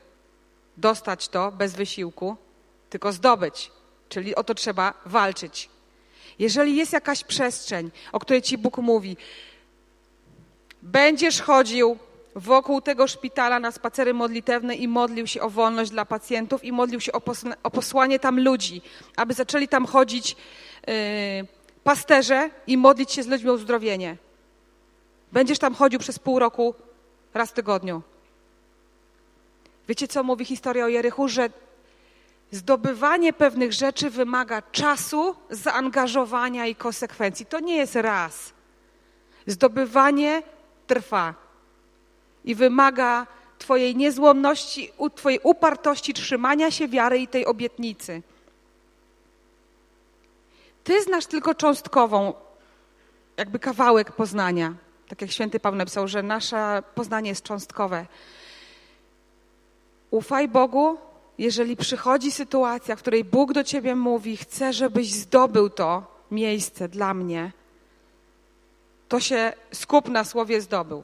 dostać 0.78 1.28
to 1.28 1.52
bez 1.52 1.74
wysiłku, 1.74 2.38
tylko 2.90 3.12
zdobyć, 3.12 3.72
czyli 4.10 4.36
o 4.36 4.44
to 4.44 4.54
trzeba 4.54 4.94
walczyć. 5.06 5.70
Jeżeli 6.40 6.76
jest 6.76 6.94
jakaś 6.94 7.24
przestrzeń, 7.24 7.92
o 8.12 8.20
której 8.20 8.42
Ci 8.42 8.58
Bóg 8.58 8.78
mówi, 8.78 9.18
będziesz 10.82 11.42
chodził 11.42 11.98
wokół 12.36 12.82
tego 12.82 13.08
szpitala 13.08 13.60
na 13.60 13.72
spacery 13.72 14.14
modlitewne 14.14 14.76
i 14.76 14.88
modlił 14.88 15.28
się 15.28 15.42
o 15.42 15.50
wolność 15.50 15.92
dla 15.92 16.06
pacjentów 16.06 16.64
i 16.64 16.72
modlił 16.72 17.00
się 17.02 17.12
o, 17.64 17.72
posłanie 17.72 18.20
tam 18.20 18.40
ludzi, 18.40 18.82
aby 19.16 19.34
zaczęli 19.34 19.68
tam 19.68 19.86
chodzić 19.86 20.36
yy, 20.88 20.94
pasterze 21.84 22.50
i 22.68 22.78
modlić 22.78 23.12
się 23.12 23.24
z 23.24 23.28
ludźmi 23.28 23.50
o 23.50 23.54
uzdrowienie. 23.54 24.18
Będziesz 25.32 25.60
tam 25.60 25.74
chodził 25.74 26.00
przez 26.00 26.20
pół 26.20 26.40
roku 26.40 26.76
raz 27.34 27.50
w 27.50 27.54
tygodniu. 27.54 28.02
Wiecie, 29.88 30.08
co 30.08 30.24
mówi 30.24 30.46
historia 30.46 30.86
o 30.86 30.88
Jerychu? 30.88 31.28
Że 31.28 31.50
Zdobywanie 32.52 33.34
pewnych 33.34 33.74
rzeczy 33.74 34.10
wymaga 34.10 34.62
czasu, 34.62 35.36
zaangażowania 35.50 36.66
i 36.66 36.76
konsekwencji. 36.76 37.46
To 37.46 37.60
nie 37.60 37.76
jest 37.76 37.96
raz. 37.96 38.54
Zdobywanie 39.48 40.44
trwa 40.88 41.34
i 42.46 42.56
wymaga 42.56 43.28
Twojej 43.60 43.96
niezłomności, 43.96 44.92
Twojej 45.16 45.40
upartości, 45.44 46.14
trzymania 46.14 46.72
się 46.72 46.88
wiary 46.88 47.20
i 47.20 47.28
tej 47.28 47.46
obietnicy. 47.46 48.22
Ty 50.84 51.04
znasz 51.04 51.26
tylko 51.26 51.56
cząstkową, 51.56 52.34
jakby 53.38 53.60
kawałek 53.60 54.12
poznania. 54.12 54.74
Tak 55.08 55.22
jak 55.22 55.32
święty 55.32 55.60
Paweł 55.60 55.78
napisał, 55.78 56.08
że 56.08 56.24
nasze 56.24 56.84
poznanie 56.96 57.30
jest 57.30 57.44
cząstkowe. 57.44 58.06
Ufaj 60.12 60.48
Bogu, 60.48 60.98
jeżeli 61.38 61.78
przychodzi 61.78 62.32
sytuacja, 62.32 62.96
w 62.96 63.00
której 63.00 63.24
Bóg 63.24 63.54
do 63.54 63.64
ciebie 63.64 63.96
mówi, 63.96 64.38
chcę, 64.38 64.74
żebyś 64.74 65.12
zdobył 65.12 65.70
to 65.70 66.18
miejsce 66.32 66.90
dla 66.90 67.14
mnie, 67.14 67.52
to 69.08 69.20
się 69.20 69.54
skup 69.72 70.10
na 70.10 70.24
słowie 70.24 70.62
zdobył. 70.62 71.04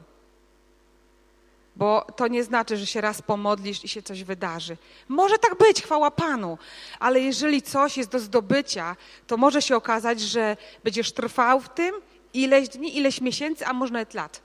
Bo 1.76 2.06
to 2.16 2.28
nie 2.28 2.44
znaczy, 2.44 2.76
że 2.76 2.86
się 2.86 3.00
raz 3.00 3.22
pomodlisz 3.22 3.84
i 3.84 3.88
się 3.88 4.02
coś 4.02 4.24
wydarzy. 4.24 4.76
Może 5.08 5.38
tak 5.38 5.58
być, 5.58 5.82
chwała 5.82 6.10
Panu, 6.10 6.58
ale 6.98 7.20
jeżeli 7.20 7.62
coś 7.62 7.96
jest 7.96 8.10
do 8.10 8.18
zdobycia, 8.18 8.96
to 9.26 9.36
może 9.36 9.62
się 9.62 9.76
okazać, 9.76 10.20
że 10.20 10.56
będziesz 10.84 11.12
trwał 11.12 11.60
w 11.60 11.68
tym 11.68 11.94
ileś 12.34 12.68
dni, 12.68 12.96
ileś 12.96 13.20
miesięcy, 13.20 13.66
a 13.66 13.72
może 13.72 13.92
nawet 13.92 14.14
lat. 14.14 14.42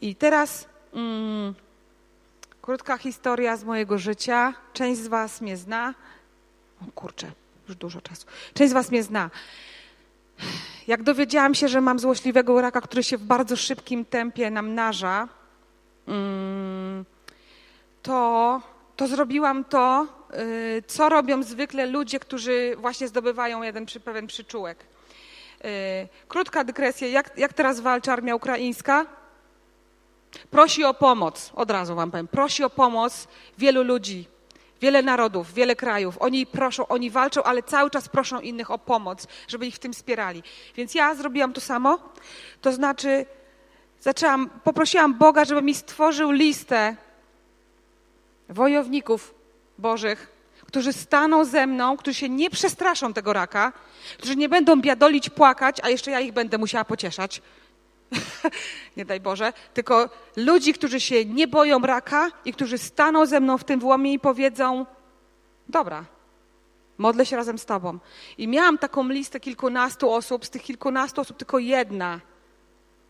I 0.00 0.14
teraz. 0.14 0.68
Mm, 0.92 1.54
Krótka 2.64 2.98
historia 2.98 3.56
z 3.56 3.64
mojego 3.64 3.98
życia. 3.98 4.54
Część 4.72 5.00
z 5.00 5.08
Was 5.08 5.40
mnie 5.40 5.56
zna. 5.56 5.94
O 6.82 6.92
kurczę, 6.92 7.26
już 7.68 7.76
dużo 7.76 8.00
czasu. 8.00 8.26
Część 8.54 8.70
z 8.70 8.72
Was 8.72 8.90
mnie 8.90 9.02
zna. 9.02 9.30
Jak 10.86 11.02
dowiedziałam 11.02 11.54
się, 11.54 11.68
że 11.68 11.80
mam 11.80 11.98
złośliwego 11.98 12.60
raka, 12.60 12.80
który 12.80 13.02
się 13.02 13.18
w 13.18 13.22
bardzo 13.22 13.56
szybkim 13.56 14.04
tempie 14.04 14.50
namnaża, 14.50 15.28
mm, 16.08 17.04
to, 18.02 18.60
to 18.96 19.08
zrobiłam 19.08 19.64
to, 19.64 20.06
y, 20.78 20.82
co 20.86 21.08
robią 21.08 21.42
zwykle 21.42 21.86
ludzie, 21.86 22.20
którzy 22.20 22.76
właśnie 22.78 23.08
zdobywają 23.08 23.62
jeden 23.62 23.86
pewien 24.04 24.26
przyczółek. 24.26 24.78
Y, 25.64 26.08
krótka 26.28 26.64
dygresja. 26.64 27.08
Jak, 27.08 27.38
jak 27.38 27.52
teraz 27.52 27.80
walczy 27.80 28.12
armia 28.12 28.34
ukraińska? 28.34 29.23
Prosi 30.50 30.84
o 30.84 30.94
pomoc, 30.94 31.52
od 31.54 31.70
razu 31.70 31.94
wam 31.94 32.10
powiem, 32.10 32.28
prosi 32.28 32.64
o 32.64 32.70
pomoc 32.70 33.28
wielu 33.58 33.82
ludzi. 33.82 34.28
wiele 34.80 35.02
narodów, 35.02 35.54
wiele 35.54 35.76
krajów. 35.76 36.16
Oni 36.20 36.46
proszą, 36.46 36.86
oni 36.88 37.10
walczą, 37.10 37.42
ale 37.42 37.62
cały 37.62 37.90
czas 37.90 38.08
proszą 38.08 38.40
innych 38.40 38.70
o 38.70 38.78
pomoc, 38.78 39.26
żeby 39.48 39.66
ich 39.66 39.74
w 39.74 39.78
tym 39.78 39.92
wspierali. 39.92 40.42
Więc 40.76 40.94
ja 40.94 41.14
zrobiłam 41.14 41.52
to 41.52 41.60
samo. 41.60 41.98
To 42.60 42.72
znaczy, 42.72 43.26
zaczęłam, 44.00 44.50
poprosiłam 44.64 45.14
Boga, 45.14 45.44
żeby 45.44 45.62
mi 45.62 45.74
stworzył 45.74 46.30
listę 46.30 46.96
wojowników 48.48 49.34
Bożych, 49.78 50.32
którzy 50.66 50.92
staną 50.92 51.44
ze 51.44 51.66
mną, 51.66 51.96
którzy 51.96 52.14
się 52.14 52.28
nie 52.28 52.50
przestraszą 52.50 53.12
tego 53.12 53.32
raka, 53.32 53.72
którzy 54.18 54.36
nie 54.36 54.48
będą 54.48 54.80
biadolić, 54.80 55.30
płakać, 55.30 55.76
a 55.82 55.88
jeszcze 55.88 56.10
ja 56.10 56.20
ich 56.20 56.32
będę 56.32 56.58
musiała 56.58 56.84
pocieszać. 56.84 57.42
nie 58.96 59.04
daj 59.04 59.20
Boże, 59.20 59.52
tylko 59.74 60.08
ludzi, 60.36 60.74
którzy 60.74 61.00
się 61.00 61.24
nie 61.24 61.48
boją 61.48 61.80
raka 61.80 62.30
i 62.44 62.52
którzy 62.52 62.78
staną 62.78 63.26
ze 63.26 63.40
mną 63.40 63.58
w 63.58 63.64
tym 63.64 63.80
włamie 63.80 64.12
i 64.12 64.18
powiedzą: 64.18 64.86
Dobra, 65.68 66.04
modlę 66.98 67.26
się 67.26 67.36
razem 67.36 67.58
z 67.58 67.64
Tobą. 67.64 67.98
I 68.38 68.48
miałam 68.48 68.78
taką 68.78 69.08
listę 69.08 69.40
kilkunastu 69.40 70.12
osób, 70.12 70.44
z 70.44 70.50
tych 70.50 70.62
kilkunastu 70.62 71.20
osób 71.20 71.36
tylko 71.36 71.58
jedna 71.58 72.20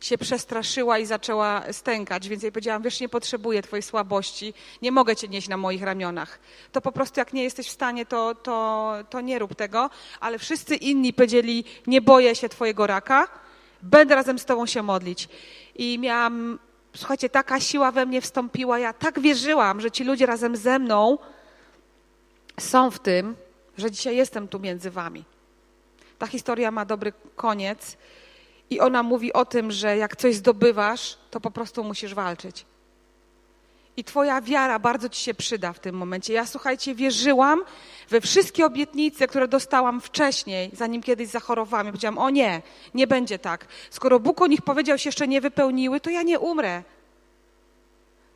się 0.00 0.18
przestraszyła 0.18 0.98
i 0.98 1.06
zaczęła 1.06 1.62
stękać, 1.72 2.28
więc 2.28 2.42
jej 2.42 2.52
powiedziałam, 2.52 2.82
wiesz, 2.82 3.00
nie 3.00 3.08
potrzebuję 3.08 3.62
twojej 3.62 3.82
słabości, 3.82 4.54
nie 4.82 4.92
mogę 4.92 5.16
cię 5.16 5.28
nieść 5.28 5.48
na 5.48 5.56
moich 5.56 5.82
ramionach. 5.82 6.38
To 6.72 6.80
po 6.80 6.92
prostu 6.92 7.20
jak 7.20 7.32
nie 7.32 7.42
jesteś 7.42 7.68
w 7.68 7.72
stanie, 7.72 8.06
to, 8.06 8.34
to, 8.34 8.92
to 9.10 9.20
nie 9.20 9.38
rób 9.38 9.54
tego, 9.54 9.90
ale 10.20 10.38
wszyscy 10.38 10.76
inni 10.76 11.12
powiedzieli, 11.12 11.64
nie 11.86 12.00
boję 12.00 12.34
się 12.34 12.48
twojego 12.48 12.86
raka, 12.86 13.28
będę 13.84 14.14
razem 14.14 14.38
z 14.38 14.44
tobą 14.44 14.66
się 14.66 14.82
modlić. 14.82 15.28
I 15.74 15.98
miałam, 15.98 16.58
słuchajcie, 16.96 17.28
taka 17.28 17.60
siła 17.60 17.92
we 17.92 18.06
mnie 18.06 18.20
wstąpiła, 18.20 18.78
ja 18.78 18.92
tak 18.92 19.20
wierzyłam, 19.20 19.80
że 19.80 19.90
ci 19.90 20.04
ludzie 20.04 20.26
razem 20.26 20.56
ze 20.56 20.78
mną 20.78 21.18
są 22.60 22.90
w 22.90 22.98
tym, 22.98 23.36
że 23.78 23.90
dzisiaj 23.90 24.16
jestem 24.16 24.48
tu 24.48 24.58
między 24.58 24.90
wami. 24.90 25.24
Ta 26.18 26.26
historia 26.26 26.70
ma 26.70 26.84
dobry 26.84 27.12
koniec 27.36 27.96
i 28.70 28.80
ona 28.80 29.02
mówi 29.02 29.32
o 29.32 29.44
tym, 29.44 29.72
że 29.72 29.96
jak 29.96 30.16
coś 30.16 30.34
zdobywasz, 30.34 31.18
to 31.30 31.40
po 31.40 31.50
prostu 31.50 31.84
musisz 31.84 32.14
walczyć. 32.14 32.66
I 33.96 34.04
Twoja 34.04 34.40
wiara 34.40 34.78
bardzo 34.78 35.08
Ci 35.08 35.24
się 35.24 35.34
przyda 35.34 35.72
w 35.72 35.78
tym 35.78 35.94
momencie. 35.94 36.32
Ja, 36.32 36.46
słuchajcie, 36.46 36.94
wierzyłam 36.94 37.62
we 38.08 38.20
wszystkie 38.20 38.66
obietnice, 38.66 39.26
które 39.26 39.48
dostałam 39.48 40.00
wcześniej, 40.00 40.70
zanim 40.72 41.02
kiedyś 41.02 41.28
zachorowałam. 41.28 41.86
Ja 41.86 41.92
powiedziałam, 41.92 42.18
o 42.18 42.30
nie, 42.30 42.62
nie 42.94 43.06
będzie 43.06 43.38
tak. 43.38 43.66
Skoro 43.90 44.20
Bóg 44.20 44.42
o 44.42 44.46
nich 44.46 44.62
powiedział, 44.62 44.98
się 44.98 45.08
jeszcze 45.08 45.28
nie 45.28 45.40
wypełniły, 45.40 46.00
to 46.00 46.10
ja 46.10 46.22
nie 46.22 46.38
umrę. 46.38 46.82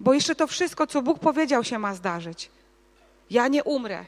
Bo 0.01 0.15
jeszcze 0.15 0.35
to 0.35 0.47
wszystko, 0.47 0.87
co 0.87 1.03
Bóg 1.03 1.19
powiedział, 1.19 1.65
się 1.65 1.79
ma 1.79 1.95
zdarzyć. 1.95 2.51
Ja 3.31 3.49
nie 3.49 3.65
umrę. 3.65 4.05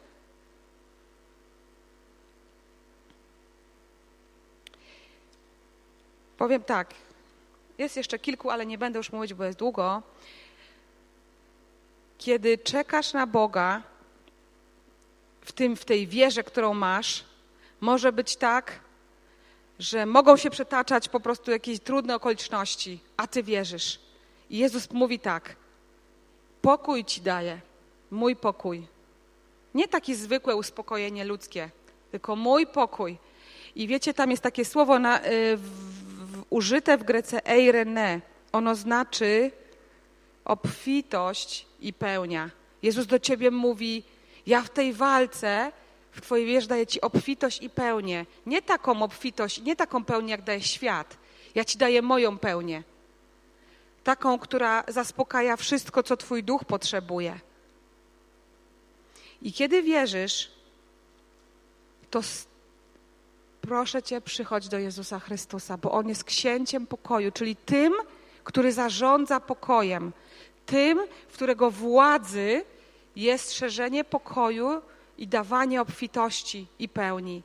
Powiem 6.39 6.63
tak, 6.63 6.95
jest 7.79 7.97
jeszcze 7.97 8.19
kilku, 8.19 8.51
ale 8.51 8.67
nie 8.67 8.79
będę 8.79 8.99
już 8.99 9.13
mówić, 9.13 9.35
bo 9.35 9.45
jest 9.45 9.59
długo. 9.59 10.03
Kiedy 12.21 12.59
czekasz 12.59 13.13
na 13.13 13.27
Boga, 13.27 13.83
w, 15.41 15.53
tym, 15.53 15.77
w 15.77 15.85
tej 15.85 16.07
wierze, 16.07 16.45
którą 16.45 16.75
masz, 16.75 17.25
może 17.81 18.13
być 18.13 18.37
tak, 18.37 18.81
że 19.79 20.07
mogą 20.07 20.37
się 20.37 20.51
przetaczać 20.51 21.09
po 21.09 21.21
prostu 21.21 21.51
jakieś 21.51 21.81
trudne 21.81 22.15
okoliczności, 22.15 23.01
a 23.17 23.27
ty 23.27 23.43
wierzysz. 23.43 24.01
I 24.51 24.59
Jezus 24.59 24.91
mówi 24.91 25.19
tak: 25.19 25.57
Pokój 26.63 27.05
ci 27.05 27.21
daję, 27.21 27.61
mój 28.11 28.37
pokój. 28.37 28.87
Nie 29.75 29.89
takie 29.89 30.17
zwykłe 30.17 30.57
uspokojenie 30.57 31.25
ludzkie, 31.25 31.71
tylko 32.11 32.37
mój 32.37 32.67
pokój. 32.67 33.19
I 33.75 33.87
wiecie, 33.87 34.15
tam 34.15 34.31
jest 34.31 34.43
takie 34.43 34.65
słowo 34.65 34.99
na, 34.99 35.27
y, 35.27 35.57
w, 35.57 36.43
użyte 36.51 36.99
w 36.99 37.05
Grece 37.05 37.47
eirene. 37.47 38.21
Ono 38.53 38.75
znaczy 38.75 39.51
obfitość 40.45 41.70
i 41.81 41.93
pełnia. 41.93 42.51
Jezus 42.83 43.07
do 43.07 43.19
ciebie 43.19 43.51
mówi, 43.51 44.03
ja 44.47 44.63
w 44.63 44.71
tej 44.71 44.93
walce, 44.93 45.73
w 46.13 46.21
twojej 46.21 46.47
wierze 46.47 46.67
daję 46.67 46.87
ci 46.87 47.01
obfitość 47.01 47.63
i 47.63 47.71
pełnię. 47.71 48.27
Nie 48.47 48.63
taką 48.63 49.03
obfitość, 49.03 49.63
nie 49.63 49.77
taką 49.77 50.05
pełnię, 50.05 50.31
jak 50.31 50.43
daje 50.43 50.63
świat. 50.63 51.17
Ja 51.55 51.65
ci 51.65 51.79
daję 51.79 52.03
moją 52.03 52.39
pełnię. 52.39 52.83
Taką, 54.05 54.39
która 54.39 54.85
zaspokaja 54.89 55.57
wszystko, 55.57 56.03
co 56.03 56.17
twój 56.17 56.45
duch 56.45 56.65
potrzebuje. 56.65 57.41
I 59.43 59.53
kiedy 59.53 59.83
wierzysz, 59.83 60.51
to 62.11 62.21
proszę 63.61 64.03
Cię, 64.03 64.21
przychodź 64.21 64.69
do 64.69 64.79
Jezusa 64.79 65.19
Chrystusa, 65.19 65.77
bo 65.77 65.93
On 65.93 66.09
jest 66.09 66.25
księciem 66.25 66.87
pokoju, 66.87 67.33
czyli 67.33 67.57
tym, 67.57 67.95
który 68.45 68.73
zarządza 68.73 69.41
pokojem, 69.41 70.13
tym, 70.71 71.07
w 71.29 71.35
którego 71.35 71.71
władzy 71.71 72.65
jest 73.17 73.53
szerzenie 73.53 74.05
pokoju 74.05 74.83
i 75.19 75.29
dawanie 75.29 75.81
obfitości 75.81 76.67
i 76.79 76.89
pełni. 76.89 77.43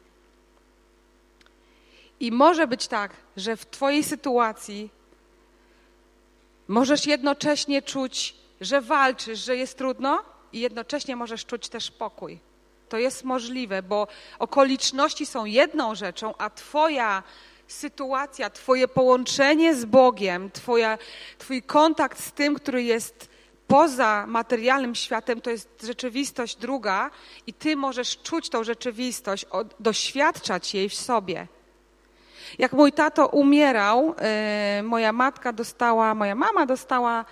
I 2.19 2.31
może 2.31 2.67
być 2.67 2.87
tak, 2.87 3.11
że 3.37 3.57
w 3.57 3.65
Twojej 3.65 4.03
sytuacji 4.03 4.89
możesz 6.67 7.05
jednocześnie 7.05 7.81
czuć, 7.81 8.35
że 8.61 8.81
walczysz, 8.81 9.39
że 9.39 9.57
jest 9.57 9.77
trudno, 9.77 10.23
i 10.53 10.59
jednocześnie 10.59 11.15
możesz 11.15 11.45
czuć 11.45 11.69
też 11.69 11.91
pokój. 11.91 12.39
To 12.89 12.97
jest 12.97 13.23
możliwe, 13.23 13.83
bo 13.83 14.07
okoliczności 14.39 15.25
są 15.25 15.45
jedną 15.45 15.95
rzeczą, 15.95 16.33
a 16.37 16.49
Twoja 16.49 17.23
sytuacja, 17.67 18.49
Twoje 18.49 18.87
połączenie 18.87 19.75
z 19.75 19.85
Bogiem, 19.85 20.51
twoja, 20.51 20.97
Twój 21.37 21.61
kontakt 21.61 22.23
z 22.23 22.31
tym, 22.31 22.55
który 22.55 22.83
jest 22.83 23.29
poza 23.67 24.25
materialnym 24.27 24.95
światem, 24.95 25.41
to 25.41 25.49
jest 25.49 25.69
rzeczywistość 25.83 26.55
druga, 26.55 27.11
i 27.47 27.53
Ty 27.53 27.75
możesz 27.75 28.17
czuć 28.17 28.49
tą 28.49 28.63
rzeczywistość, 28.63 29.45
doświadczać 29.79 30.73
jej 30.73 30.89
w 30.89 30.95
sobie. 30.95 31.47
Jak 32.59 32.73
mój 32.73 32.93
tato 32.93 33.27
umierał, 33.27 34.15
yy, 34.77 34.83
moja 34.83 35.11
matka 35.11 35.53
dostała, 35.53 36.15
moja 36.15 36.35
mama 36.35 36.65
dostała 36.65 37.25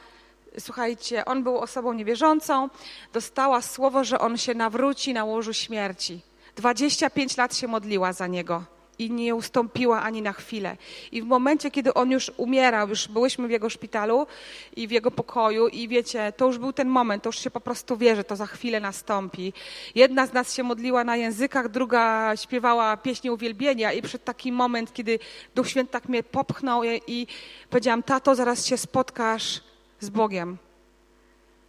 słuchajcie, 0.59 1.25
on 1.25 1.43
był 1.43 1.57
osobą 1.57 1.93
niewierzącą, 1.93 2.69
dostała 3.13 3.61
słowo, 3.61 4.03
że 4.03 4.19
on 4.19 4.37
się 4.37 4.53
nawróci 4.53 5.13
na 5.13 5.25
łożu 5.25 5.53
śmierci. 5.53 6.21
25 6.55 7.37
lat 7.37 7.55
się 7.55 7.67
modliła 7.67 8.13
za 8.13 8.27
niego 8.27 8.63
i 9.05 9.11
nie 9.11 9.35
ustąpiła 9.35 10.01
ani 10.01 10.21
na 10.21 10.33
chwilę. 10.33 10.77
I 11.11 11.21
w 11.21 11.25
momencie, 11.25 11.71
kiedy 11.71 11.93
on 11.93 12.11
już 12.11 12.31
umierał, 12.37 12.89
już 12.89 13.07
byłyśmy 13.07 13.47
w 13.47 13.51
jego 13.51 13.69
szpitalu 13.69 14.27
i 14.75 14.87
w 14.87 14.91
jego 14.91 15.11
pokoju 15.11 15.67
i 15.67 15.87
wiecie, 15.87 16.33
to 16.37 16.45
już 16.45 16.57
był 16.57 16.73
ten 16.73 16.87
moment, 16.87 17.23
to 17.23 17.29
już 17.29 17.39
się 17.39 17.51
po 17.51 17.61
prostu 17.61 17.97
wie, 17.97 18.15
że 18.15 18.23
to 18.23 18.35
za 18.35 18.45
chwilę 18.45 18.79
nastąpi. 18.79 19.53
Jedna 19.95 20.25
z 20.25 20.33
nas 20.33 20.53
się 20.53 20.63
modliła 20.63 21.03
na 21.03 21.15
językach, 21.15 21.69
druga 21.69 22.35
śpiewała 22.35 22.97
pieśnię 22.97 23.33
uwielbienia 23.33 23.93
i 23.93 24.01
przed 24.01 24.23
taki 24.23 24.51
moment, 24.51 24.93
kiedy 24.93 25.19
Duch 25.55 25.69
Święty 25.69 25.91
tak 25.91 26.09
mnie 26.09 26.23
popchnął 26.23 26.83
i 27.07 27.27
powiedziałam, 27.69 28.03
tato, 28.03 28.35
zaraz 28.35 28.65
się 28.65 28.77
spotkasz 28.77 29.61
z 29.99 30.09
Bogiem. 30.09 30.57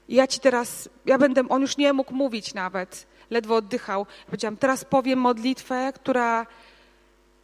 I 0.08 0.14
ja 0.14 0.26
ci 0.26 0.40
teraz, 0.40 0.88
ja 1.06 1.18
będę, 1.18 1.42
on 1.48 1.62
już 1.62 1.76
nie 1.76 1.92
mógł 1.92 2.14
mówić 2.14 2.54
nawet, 2.54 3.06
ledwo 3.30 3.54
oddychał. 3.56 4.06
Powiedziałam, 4.26 4.56
teraz 4.56 4.84
powiem 4.84 5.18
modlitwę, 5.18 5.92
która, 5.94 6.46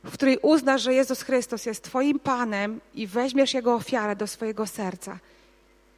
w 0.05 0.13
której 0.13 0.39
uznasz, 0.43 0.83
że 0.83 0.95
Jezus 0.95 1.23
Chrystus 1.23 1.67
jest 1.67 1.85
Twoim 1.85 2.19
Panem 2.19 2.81
i 2.95 3.07
weźmiesz 3.07 3.55
Jego 3.55 3.75
ofiarę 3.75 4.17
do 4.17 4.27
swojego 4.27 4.67
serca. 4.67 5.19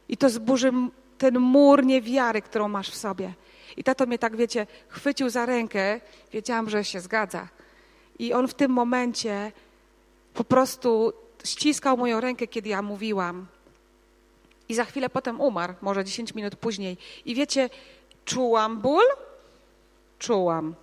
I 0.09 0.17
to 0.17 0.29
zburzy 0.29 0.71
ten 1.17 1.39
mur 1.39 1.85
niewiary, 1.85 2.41
którą 2.41 2.67
masz 2.67 2.89
w 2.89 2.95
sobie. 2.95 3.33
I 3.77 3.83
tato 3.83 4.05
mnie 4.05 4.19
tak, 4.19 4.35
wiecie, 4.35 4.67
chwycił 4.87 5.29
za 5.29 5.45
rękę, 5.45 6.01
wiedziałam, 6.31 6.69
że 6.69 6.83
się 6.83 6.99
zgadza. 6.99 7.47
I 8.19 8.33
on 8.33 8.47
w 8.47 8.53
tym 8.53 8.71
momencie 8.71 9.51
po 10.33 10.43
prostu 10.43 11.13
ściskał 11.43 11.97
moją 11.97 12.19
rękę, 12.19 12.47
kiedy 12.47 12.69
ja 12.69 12.81
mówiłam. 12.81 13.47
I 14.69 14.75
za 14.75 14.85
chwilę 14.85 15.09
potem 15.09 15.41
umarł, 15.41 15.73
może 15.81 16.05
10 16.05 16.35
minut 16.35 16.55
później. 16.55 16.97
I 17.25 17.35
wiecie, 17.35 17.69
czułam 18.25 18.81
ból? 18.81 19.03
Czułam. 20.19 20.75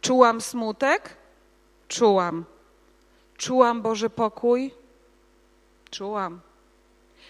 Czułam 0.00 0.40
smutek? 0.40 1.17
Czułam. 1.88 2.44
Czułam 3.36 3.82
Boży 3.82 4.10
pokój? 4.10 4.70
Czułam. 5.90 6.40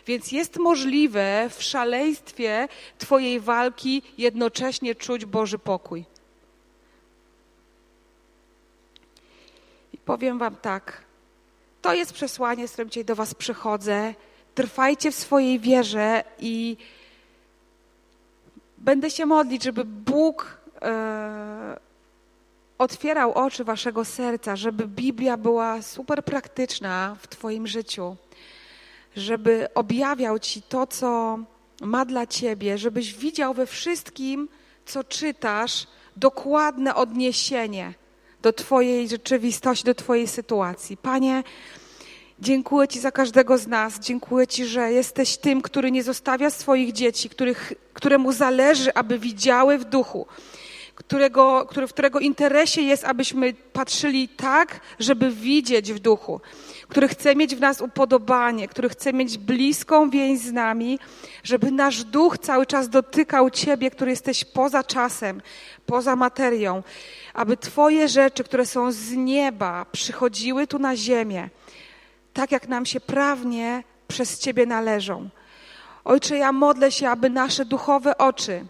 Więc 0.07 0.33
jest 0.33 0.57
możliwe 0.57 1.51
w 1.51 1.63
szaleństwie 1.63 2.69
Twojej 2.99 3.41
walki 3.41 4.03
jednocześnie 4.19 4.95
czuć 4.95 5.25
Boży 5.25 5.59
pokój. 5.59 6.05
I 9.93 9.99
powiem 9.99 10.39
Wam 10.39 10.57
tak. 10.57 11.05
To 11.83 11.95
jest 11.95 12.13
przesłanie, 12.13 12.69
z 12.69 12.73
którym 12.73 12.91
dzisiaj 12.91 13.05
do 13.05 13.17
Was 13.17 13.35
przychodzę 13.35 14.15
trwajcie 14.55 15.11
w 15.11 15.15
swojej 15.15 15.61
wierze 15.61 16.25
i 16.39 16.77
będę 18.79 19.11
się 19.11 19.27
modlić, 19.27 19.63
żeby 19.63 19.85
Bóg 19.85 20.59
e, 20.83 21.79
otwierał 22.79 23.33
oczy 23.33 23.65
waszego 23.65 24.05
serca, 24.05 24.57
żeby 24.57 24.87
Biblia 24.87 25.37
była 25.37 25.83
super 25.83 26.25
praktyczna 26.25 27.17
w 27.21 27.29
Twoim 27.29 27.67
życiu, 27.67 28.17
żeby 29.17 29.69
objawiał 29.75 30.39
Ci 30.39 30.63
to, 30.63 30.87
co 30.87 31.39
ma 31.83 32.05
dla 32.05 32.27
Ciebie, 32.27 32.79
żebyś 32.79 33.15
widział 33.15 33.55
we 33.55 33.67
wszystkim, 33.67 34.49
co 34.87 35.05
czytasz, 35.05 35.87
dokładne 36.17 36.95
odniesienie 36.95 37.95
do 38.43 38.53
Twojej 38.53 39.09
rzeczywistości, 39.09 39.85
do 39.85 39.95
Twojej 39.95 40.29
sytuacji. 40.29 40.97
Panie, 40.97 41.45
dziękuję 42.39 42.89
Ci 42.89 43.01
za 43.01 43.11
każdego 43.11 43.59
z 43.59 43.67
nas. 43.67 43.99
Dziękuję 43.99 44.47
Ci, 44.47 44.67
że 44.67 44.93
jesteś 44.93 45.37
tym, 45.37 45.63
który 45.63 45.91
nie 45.91 46.03
zostawia 46.03 46.51
swoich 46.51 46.93
dzieci, 46.93 47.29
których, 47.29 47.73
któremu 47.95 48.33
zależy, 48.33 48.95
aby 48.95 49.19
widziały 49.19 49.79
w 49.79 49.85
duchu 49.85 50.27
którego, 50.99 51.67
który, 51.67 51.87
w 51.87 51.93
którego 51.93 52.19
interesie 52.19 52.83
jest, 52.83 53.05
abyśmy 53.05 53.55
patrzyli 53.73 54.29
tak, 54.29 54.81
żeby 54.99 55.31
widzieć 55.31 55.93
w 55.93 55.99
duchu, 55.99 56.41
który 56.89 57.09
chce 57.09 57.37
mieć 57.37 57.57
w 57.57 57.61
nas 57.61 57.81
upodobanie, 57.81 58.69
który 58.69 58.89
chce 58.89 59.13
mieć 59.13 59.39
bliską 59.39 60.11
więź 60.11 60.39
z 60.41 60.53
nami, 60.53 60.99
żeby 61.43 61.71
nasz 61.71 62.05
duch 62.05 62.39
cały 62.39 62.67
czas 62.67 62.89
dotykał 62.89 63.51
Ciebie, 63.51 63.91
który 63.91 64.11
jesteś 64.11 64.45
poza 64.45 64.85
czasem, 64.85 65.43
poza 65.87 66.17
materią, 66.17 66.83
aby 67.35 67.57
Twoje 67.57 68.09
rzeczy, 68.09 68.45
które 68.45 68.67
są 68.67 68.93
z 68.93 69.13
nieba, 69.13 69.87
przychodziły 69.93 70.67
tu 70.67 70.79
na 70.79 70.97
ziemię, 70.97 71.49
tak 72.33 72.53
jak 72.53 72.69
nam 72.69 72.87
się 72.87 73.01
prawnie 73.01 73.85
przez 74.09 74.39
Ciebie 74.39 74.67
należą. 74.67 75.29
Ojcze, 76.05 76.37
ja 76.37 76.53
modlę 76.53 76.93
się, 76.93 77.09
aby 77.09 77.31
nasze 77.31 77.65
duchowe 77.65 78.19
oczy, 78.19 78.65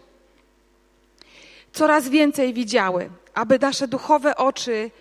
coraz 1.73 2.09
więcej 2.09 2.53
widziały, 2.53 3.09
aby 3.33 3.59
nasze 3.59 3.87
duchowe 3.87 4.35
oczy 4.35 4.91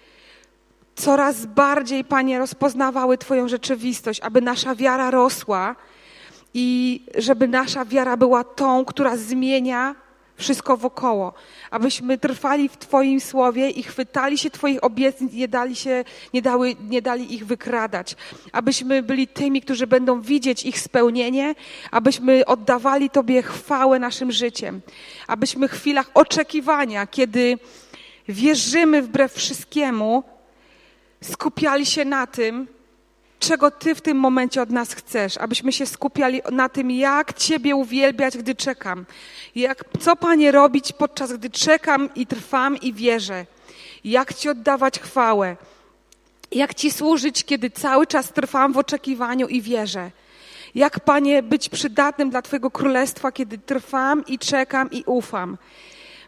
coraz 0.94 1.46
bardziej, 1.46 2.04
Panie, 2.04 2.38
rozpoznawały 2.38 3.18
Twoją 3.18 3.48
rzeczywistość, 3.48 4.20
aby 4.20 4.40
nasza 4.40 4.74
wiara 4.74 5.10
rosła 5.10 5.76
i 6.54 7.00
żeby 7.18 7.48
nasza 7.48 7.84
wiara 7.84 8.16
była 8.16 8.44
tą, 8.44 8.84
która 8.84 9.16
zmienia 9.16 9.94
wszystko 10.39 10.76
wokoło. 10.76 11.32
Abyśmy 11.70 12.18
trwali 12.18 12.68
w 12.68 12.76
Twoim 12.76 13.20
słowie 13.20 13.70
i 13.70 13.82
chwytali 13.82 14.39
się 14.39 14.51
Twoich 14.51 14.84
obietnic 14.84 15.32
nie 15.32 15.49
dali, 15.49 15.76
się, 15.76 16.05
nie, 16.34 16.43
dały, 16.43 16.76
nie 16.89 17.03
dali 17.03 17.34
ich 17.34 17.47
wykradać. 17.47 18.16
Abyśmy 18.53 19.03
byli 19.03 19.28
tymi, 19.28 19.62
którzy 19.62 19.86
będą 19.86 20.20
widzieć 20.20 20.64
ich 20.64 20.80
spełnienie, 20.80 21.55
abyśmy 21.91 22.47
oddawali 22.47 23.11
Tobie 23.11 23.43
chwałę 23.43 23.99
naszym 23.99 24.32
życiem. 24.32 24.80
Abyśmy 25.26 25.68
w 25.68 25.72
chwilach 25.72 26.11
oczekiwania, 26.14 27.07
kiedy 27.07 27.59
wierzymy 28.28 29.03
wbrew 29.03 29.32
wszystkiemu, 29.32 30.22
skupiali 31.22 31.86
się 31.86 32.05
na 32.05 32.26
tym, 32.26 32.77
czego 33.39 33.70
Ty 33.70 33.95
w 33.95 34.01
tym 34.01 34.16
momencie 34.16 34.62
od 34.62 34.70
nas 34.70 34.93
chcesz, 34.93 35.36
abyśmy 35.36 35.72
się 35.72 35.86
skupiali 35.86 36.43
na 36.51 36.68
tym, 36.68 36.91
jak 36.91 37.32
Ciebie 37.32 37.76
uwielbiać, 37.76 38.39
gdy 38.39 38.55
czekam. 38.55 39.07
Jak, 39.55 39.84
co, 40.01 40.16
Panie, 40.16 40.53
robić 40.53 40.93
podczas 40.93 41.32
gdy 41.32 41.51
czekam 41.51 42.09
i 42.14 42.26
trwam 42.26 42.76
i 42.76 42.93
wierzę. 42.93 43.47
Jak 44.05 44.34
Ci 44.34 44.49
oddawać 44.49 45.01
chwałę. 45.01 45.57
Jak 46.53 46.74
Ci 46.74 46.91
służyć, 46.91 47.45
kiedy 47.45 47.70
cały 47.70 48.07
czas 48.07 48.32
trwam 48.32 48.72
w 48.72 48.78
oczekiwaniu 48.78 49.47
i 49.47 49.62
wierzę. 49.62 50.11
Jak, 50.74 51.01
Panie, 51.01 51.43
być 51.43 51.68
przydatnym 51.68 52.30
dla 52.30 52.43
Twojego 52.43 52.70
królestwa, 52.70 53.32
kiedy 53.32 53.59
trwam 53.59 54.26
i 54.26 54.39
czekam 54.39 54.91
i 54.91 55.03
ufam. 55.07 55.59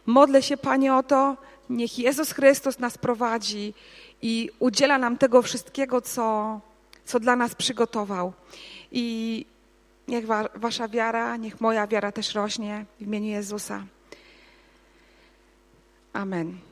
Modlę 0.07 0.43
się, 0.43 0.57
Panie, 0.57 0.95
o 0.95 1.03
to, 1.03 1.37
niech 1.71 1.99
Jezus 1.99 2.33
Chrystus 2.33 2.79
nas 2.79 2.99
prowadzi 2.99 3.75
i 4.23 4.51
udziela 4.59 4.99
nam 4.99 5.19
tego 5.19 5.43
wszystkiego, 5.43 6.01
co, 6.01 6.61
co 7.11 7.21
dla 7.21 7.37
nas 7.37 7.55
przygotował. 7.55 8.33
I 8.93 9.47
niech 10.09 10.27
wa, 10.27 10.49
wasza 10.55 10.89
wiara, 10.89 11.37
niech 11.37 11.61
moja 11.61 11.87
wiara 11.87 12.13
też 12.13 12.35
rośnie 12.35 12.85
w 12.99 13.03
imieniu 13.03 13.27
Jezusa. 13.27 13.85
Amen. 16.13 16.70